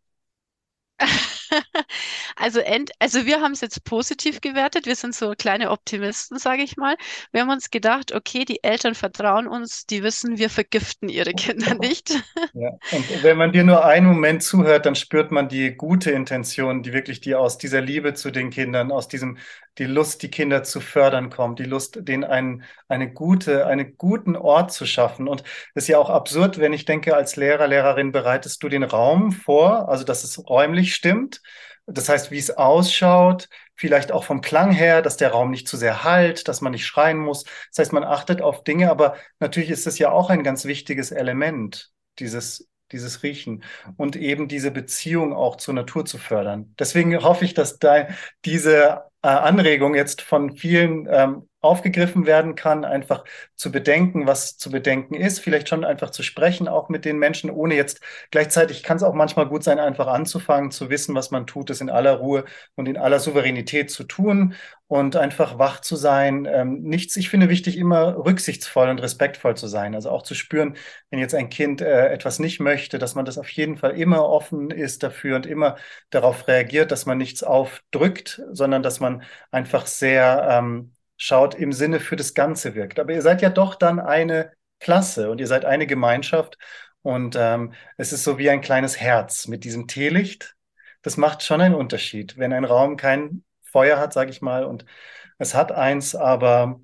Also, 2.35 2.59
end, 2.59 2.91
also 2.99 3.25
wir 3.25 3.41
haben 3.41 3.51
es 3.51 3.61
jetzt 3.61 3.83
positiv 3.83 4.41
gewertet. 4.41 4.85
Wir 4.85 4.95
sind 4.95 5.13
so 5.13 5.33
kleine 5.37 5.69
Optimisten, 5.69 6.39
sage 6.39 6.63
ich 6.63 6.77
mal. 6.77 6.95
Wir 7.31 7.41
haben 7.41 7.49
uns 7.49 7.69
gedacht, 7.69 8.11
okay, 8.11 8.43
die 8.43 8.63
Eltern 8.63 8.95
vertrauen 8.95 9.47
uns, 9.47 9.85
die 9.85 10.03
wissen, 10.03 10.37
wir 10.37 10.49
vergiften 10.49 11.09
ihre 11.09 11.33
Kinder 11.33 11.75
nicht. 11.79 12.11
Ja. 12.53 12.71
Und 12.91 13.23
wenn 13.23 13.37
man 13.37 13.51
dir 13.51 13.63
nur 13.63 13.85
einen 13.85 14.07
Moment 14.07 14.43
zuhört, 14.43 14.85
dann 14.85 14.95
spürt 14.95 15.31
man 15.31 15.47
die 15.47 15.75
gute 15.75 16.11
Intention, 16.11 16.81
die 16.81 16.93
wirklich 16.93 17.21
die 17.21 17.35
aus 17.35 17.57
dieser 17.57 17.81
Liebe 17.81 18.13
zu 18.13 18.31
den 18.31 18.49
Kindern, 18.49 18.91
aus 18.91 19.07
diesem 19.07 19.37
die 19.79 19.85
Lust, 19.85 20.21
die 20.21 20.29
Kinder 20.29 20.63
zu 20.63 20.79
fördern 20.79 21.29
kommt, 21.29 21.59
die 21.59 21.63
Lust, 21.63 22.07
denen 22.07 22.23
einen, 22.23 22.63
eine 22.87 23.11
gute, 23.11 23.65
einen 23.65 23.97
guten 23.97 24.35
Ort 24.35 24.71
zu 24.71 24.85
schaffen. 24.85 25.27
Und 25.27 25.43
es 25.73 25.83
ist 25.83 25.87
ja 25.87 25.97
auch 25.97 26.09
absurd, 26.09 26.59
wenn 26.59 26.73
ich 26.73 26.85
denke, 26.85 27.15
als 27.15 27.35
Lehrer, 27.35 27.67
Lehrerin 27.67 28.11
bereitest 28.11 28.61
du 28.61 28.69
den 28.69 28.83
Raum 28.83 29.31
vor, 29.31 29.89
also 29.89 30.03
dass 30.03 30.23
es 30.23 30.47
räumlich 30.47 30.93
stimmt. 30.93 31.41
Das 31.85 32.09
heißt, 32.09 32.31
wie 32.31 32.37
es 32.37 32.51
ausschaut, 32.51 33.49
vielleicht 33.75 34.11
auch 34.11 34.23
vom 34.23 34.41
Klang 34.41 34.71
her, 34.71 35.01
dass 35.01 35.17
der 35.17 35.31
Raum 35.31 35.51
nicht 35.51 35.67
zu 35.67 35.77
sehr 35.77 36.03
halt, 36.03 36.47
dass 36.47 36.61
man 36.61 36.71
nicht 36.71 36.85
schreien 36.85 37.17
muss. 37.17 37.43
Das 37.43 37.79
heißt, 37.79 37.93
man 37.93 38.03
achtet 38.03 38.41
auf 38.41 38.63
Dinge, 38.63 38.89
aber 38.89 39.15
natürlich 39.39 39.69
ist 39.69 39.87
es 39.87 39.99
ja 39.99 40.11
auch 40.11 40.29
ein 40.29 40.43
ganz 40.43 40.65
wichtiges 40.65 41.11
Element, 41.11 41.91
dieses 42.19 42.69
dieses 42.91 43.23
Riechen 43.23 43.63
und 43.97 44.15
eben 44.15 44.47
diese 44.47 44.71
Beziehung 44.71 45.33
auch 45.33 45.55
zur 45.57 45.73
Natur 45.73 46.05
zu 46.05 46.17
fördern. 46.17 46.75
Deswegen 46.77 47.23
hoffe 47.23 47.43
ich, 47.43 47.53
dass 47.53 47.79
da 47.79 48.07
diese 48.45 49.01
äh, 49.23 49.27
Anregung 49.27 49.95
jetzt 49.95 50.21
von 50.21 50.55
vielen 50.55 51.07
ähm, 51.09 51.49
aufgegriffen 51.63 52.25
werden 52.25 52.55
kann, 52.55 52.85
einfach 52.85 53.23
zu 53.55 53.71
bedenken, 53.71 54.27
was 54.27 54.57
zu 54.57 54.69
bedenken 54.69 55.15
ist, 55.15 55.39
vielleicht 55.39 55.69
schon 55.69 55.85
einfach 55.85 56.09
zu 56.11 56.23
sprechen, 56.23 56.67
auch 56.67 56.89
mit 56.89 57.05
den 57.05 57.17
Menschen, 57.17 57.49
ohne 57.49 57.75
jetzt 57.75 58.01
gleichzeitig 58.31 58.83
kann 58.83 58.97
es 58.97 59.03
auch 59.03 59.13
manchmal 59.13 59.47
gut 59.47 59.63
sein, 59.63 59.79
einfach 59.79 60.07
anzufangen, 60.07 60.71
zu 60.71 60.89
wissen, 60.89 61.15
was 61.15 61.31
man 61.31 61.47
tut, 61.47 61.69
es 61.69 61.81
in 61.81 61.89
aller 61.89 62.13
Ruhe 62.13 62.45
und 62.75 62.87
in 62.87 62.97
aller 62.97 63.19
Souveränität 63.19 63.91
zu 63.91 64.03
tun 64.03 64.55
und 64.87 65.15
einfach 65.15 65.57
wach 65.57 65.79
zu 65.81 65.95
sein. 65.95 66.45
Ähm, 66.45 66.81
nichts, 66.83 67.15
ich 67.17 67.29
finde 67.29 67.49
wichtig, 67.49 67.77
immer 67.77 68.15
rücksichtsvoll 68.25 68.89
und 68.89 69.01
respektvoll 69.01 69.55
zu 69.57 69.67
sein. 69.67 69.95
Also 69.95 70.09
auch 70.11 70.23
zu 70.23 70.35
spüren, 70.35 70.75
wenn 71.09 71.19
jetzt 71.19 71.35
ein 71.35 71.49
Kind 71.49 71.81
äh, 71.81 72.09
etwas 72.09 72.39
nicht 72.39 72.59
möchte, 72.59 72.99
dass 72.99 73.15
man 73.15 73.25
das 73.25 73.37
auf 73.37 73.49
jeden 73.49 73.77
Fall 73.77 73.91
immer 73.99 74.27
offen 74.27 74.69
ist 74.71 75.03
dafür 75.03 75.35
und 75.37 75.45
immer 75.45 75.77
darauf 76.09 76.47
reagiert, 76.47 76.91
dass 76.91 77.05
man 77.05 77.17
nichts 77.17 77.43
aufdrückt, 77.43 78.41
sondern 78.51 78.83
dass 78.83 78.99
man 78.99 79.23
einfach 79.51 79.85
sehr 79.87 80.47
ähm, 80.51 80.92
schaut, 81.17 81.55
im 81.55 81.71
Sinne 81.73 81.99
für 81.99 82.15
das 82.15 82.33
Ganze 82.33 82.75
wirkt. 82.75 82.99
Aber 82.99 83.13
ihr 83.13 83.21
seid 83.21 83.41
ja 83.41 83.49
doch 83.49 83.75
dann 83.75 83.99
eine 83.99 84.51
Klasse 84.79 85.29
und 85.31 85.39
ihr 85.39 85.47
seid 85.47 85.65
eine 85.65 85.87
Gemeinschaft 85.87 86.57
und 87.01 87.35
ähm, 87.37 87.73
es 87.97 88.13
ist 88.13 88.23
so 88.23 88.37
wie 88.37 88.49
ein 88.49 88.61
kleines 88.61 88.99
Herz 88.99 89.47
mit 89.47 89.63
diesem 89.63 89.87
Teelicht. 89.87 90.55
Das 91.01 91.17
macht 91.17 91.43
schon 91.43 91.61
einen 91.61 91.75
Unterschied, 91.75 92.37
wenn 92.37 92.53
ein 92.53 92.65
Raum 92.65 92.97
kein 92.97 93.43
Feuer 93.63 93.99
hat, 93.99 94.13
sage 94.13 94.31
ich 94.31 94.41
mal, 94.41 94.63
und 94.65 94.85
es 95.37 95.53
hat 95.55 95.71
eins, 95.71 96.15
aber 96.15 96.79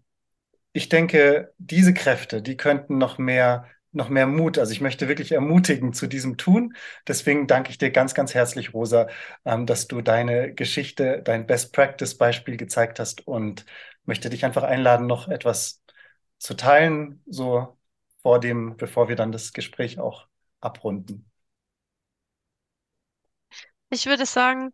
ich 0.73 0.89
denke, 0.89 1.53
diese 1.57 1.93
Kräfte, 1.93 2.41
die 2.41 2.57
könnten 2.57 2.97
noch 2.97 3.17
mehr 3.17 3.65
noch 3.91 4.09
mehr 4.09 4.27
Mut. 4.27 4.59
Also 4.59 4.71
ich 4.71 4.81
möchte 4.81 5.07
wirklich 5.07 5.31
ermutigen 5.31 5.93
zu 5.93 6.07
diesem 6.07 6.37
Tun. 6.37 6.75
Deswegen 7.07 7.47
danke 7.47 7.71
ich 7.71 7.79
dir 7.79 7.89
ganz, 7.91 8.13
ganz 8.13 8.35
herzlich, 8.35 8.73
Rosa, 8.73 9.07
ähm, 9.45 9.65
dass 9.65 9.87
du 9.87 10.01
deine 10.01 10.53
Geschichte, 10.53 11.21
dein 11.23 11.47
Best 11.47 11.73
Practice 11.73 12.15
Beispiel 12.17 12.55
gezeigt 12.57 12.99
hast 12.99 13.25
und 13.27 13.65
möchte 14.09 14.29
dich 14.29 14.43
einfach 14.43 14.63
einladen, 14.63 15.07
noch 15.07 15.29
etwas 15.29 15.81
zu 16.39 16.55
teilen, 16.55 17.23
so 17.27 17.77
vor 18.21 18.39
dem, 18.39 18.75
bevor 18.75 19.07
wir 19.07 19.15
dann 19.15 19.31
das 19.31 19.53
Gespräch 19.53 19.99
auch 19.99 20.27
abrunden. 20.59 21.31
Ich 23.91 24.07
würde 24.07 24.25
sagen, 24.25 24.73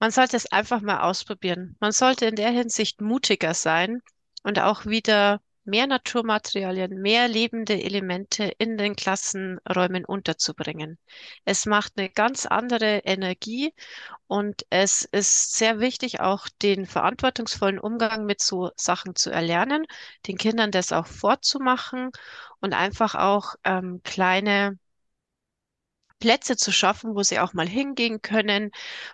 man 0.00 0.10
sollte 0.10 0.36
es 0.36 0.50
einfach 0.50 0.80
mal 0.80 1.02
ausprobieren. 1.02 1.76
Man 1.80 1.92
sollte 1.92 2.26
in 2.26 2.34
der 2.36 2.50
Hinsicht 2.50 3.02
mutiger 3.02 3.52
sein 3.52 4.00
und 4.42 4.58
auch 4.58 4.86
wieder 4.86 5.42
mehr 5.64 5.86
Naturmaterialien, 5.86 7.00
mehr 7.00 7.28
lebende 7.28 7.82
Elemente 7.82 8.44
in 8.58 8.76
den 8.78 8.96
Klassenräumen 8.96 10.04
unterzubringen. 10.04 10.98
Es 11.44 11.66
macht 11.66 11.92
eine 11.96 12.10
ganz 12.10 12.46
andere 12.46 12.98
Energie 13.04 13.72
und 14.26 14.64
es 14.70 15.02
ist 15.02 15.56
sehr 15.56 15.80
wichtig, 15.80 16.20
auch 16.20 16.48
den 16.62 16.86
verantwortungsvollen 16.86 17.78
Umgang 17.78 18.26
mit 18.26 18.42
so 18.42 18.70
Sachen 18.76 19.16
zu 19.16 19.30
erlernen, 19.30 19.86
den 20.26 20.38
Kindern 20.38 20.70
das 20.70 20.92
auch 20.92 21.06
vorzumachen 21.06 22.10
und 22.60 22.74
einfach 22.74 23.14
auch 23.14 23.54
ähm, 23.64 24.00
kleine 24.04 24.78
Plätze 26.20 26.56
zu 26.56 26.70
schaffen, 26.70 27.14
wo 27.16 27.22
sie 27.22 27.40
auch 27.40 27.54
mal 27.54 27.68
hingehen 27.68 28.22
können, 28.22 28.70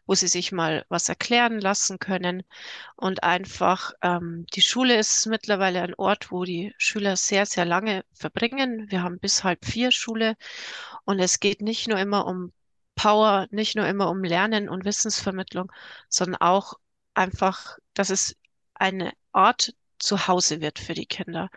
wo 0.06 0.14
sie 0.14 0.28
sich 0.28 0.52
mal 0.52 0.84
was 0.88 1.08
erklären 1.08 1.60
lassen 1.60 1.98
können. 1.98 2.42
Und 2.96 3.22
einfach, 3.22 3.92
ähm, 4.02 4.46
die 4.54 4.62
Schule 4.62 4.98
ist 4.98 5.26
mittlerweile 5.26 5.82
ein 5.82 5.94
Ort, 5.94 6.30
wo 6.30 6.44
die 6.44 6.74
Schüler 6.78 7.16
sehr, 7.16 7.46
sehr 7.46 7.64
lange 7.64 8.04
verbringen. 8.12 8.90
Wir 8.90 9.02
haben 9.02 9.18
bis 9.18 9.44
halb 9.44 9.64
vier 9.64 9.92
Schule 9.92 10.36
und 11.04 11.20
es 11.20 11.40
geht 11.40 11.62
nicht 11.62 11.88
nur 11.88 11.98
immer 11.98 12.26
um 12.26 12.52
Power, 12.96 13.46
nicht 13.50 13.76
nur 13.76 13.86
immer 13.86 14.10
um 14.10 14.24
Lernen 14.24 14.68
und 14.68 14.84
Wissensvermittlung, 14.84 15.70
sondern 16.08 16.40
auch 16.40 16.74
einfach, 17.14 17.78
dass 17.94 18.10
es 18.10 18.36
eine 18.74 19.12
Art 19.32 19.74
zu 19.98 20.28
Hause 20.28 20.60
wird 20.60 20.78
für 20.78 20.94
die 20.94 21.06
Kinder. 21.06 21.50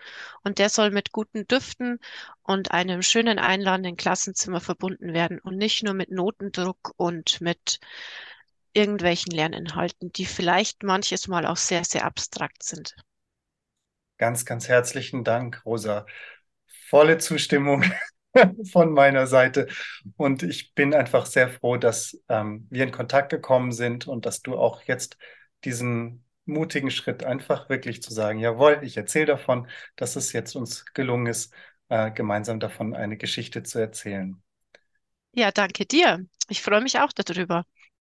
Und 0.43 0.59
der 0.59 0.69
soll 0.69 0.91
mit 0.91 1.11
guten 1.11 1.47
Düften 1.47 1.99
und 2.43 2.71
einem 2.71 3.01
schönen 3.01 3.39
einladenden 3.39 3.95
Klassenzimmer 3.95 4.61
verbunden 4.61 5.13
werden 5.13 5.39
und 5.39 5.57
nicht 5.57 5.83
nur 5.83 5.93
mit 5.93 6.11
Notendruck 6.11 6.93
und 6.97 7.41
mit 7.41 7.79
irgendwelchen 8.73 9.31
Lerninhalten, 9.31 10.11
die 10.11 10.25
vielleicht 10.25 10.83
manches 10.83 11.27
Mal 11.27 11.45
auch 11.45 11.57
sehr, 11.57 11.83
sehr 11.83 12.05
abstrakt 12.05 12.63
sind. 12.63 12.95
Ganz, 14.17 14.45
ganz 14.45 14.67
herzlichen 14.67 15.23
Dank, 15.23 15.61
Rosa. 15.65 16.05
Volle 16.89 17.17
Zustimmung 17.17 17.83
von 18.71 18.91
meiner 18.91 19.27
Seite. 19.27 19.67
Und 20.17 20.43
ich 20.43 20.73
bin 20.73 20.93
einfach 20.93 21.25
sehr 21.25 21.49
froh, 21.49 21.77
dass 21.77 22.21
ähm, 22.27 22.67
wir 22.69 22.83
in 22.83 22.91
Kontakt 22.91 23.29
gekommen 23.29 23.71
sind 23.71 24.07
und 24.07 24.25
dass 24.25 24.41
du 24.41 24.57
auch 24.57 24.83
jetzt 24.83 25.17
diesen 25.63 26.25
mutigen 26.49 26.91
Schritt, 26.91 27.23
einfach 27.23 27.69
wirklich 27.69 28.01
zu 28.03 28.13
sagen, 28.13 28.39
jawohl, 28.39 28.79
ich 28.83 28.97
erzähle 28.97 29.27
davon, 29.27 29.67
dass 29.95 30.15
es 30.15 30.33
jetzt 30.33 30.55
uns 30.55 30.85
gelungen 30.93 31.27
ist, 31.27 31.53
äh, 31.89 32.11
gemeinsam 32.11 32.59
davon 32.59 32.93
eine 32.95 33.17
Geschichte 33.17 33.63
zu 33.63 33.79
erzählen. 33.79 34.41
Ja, 35.33 35.51
danke 35.51 35.85
dir. 35.87 36.25
Ich 36.49 36.61
freue 36.61 36.81
mich 36.81 36.99
auch 36.99 37.11
darüber. 37.13 37.65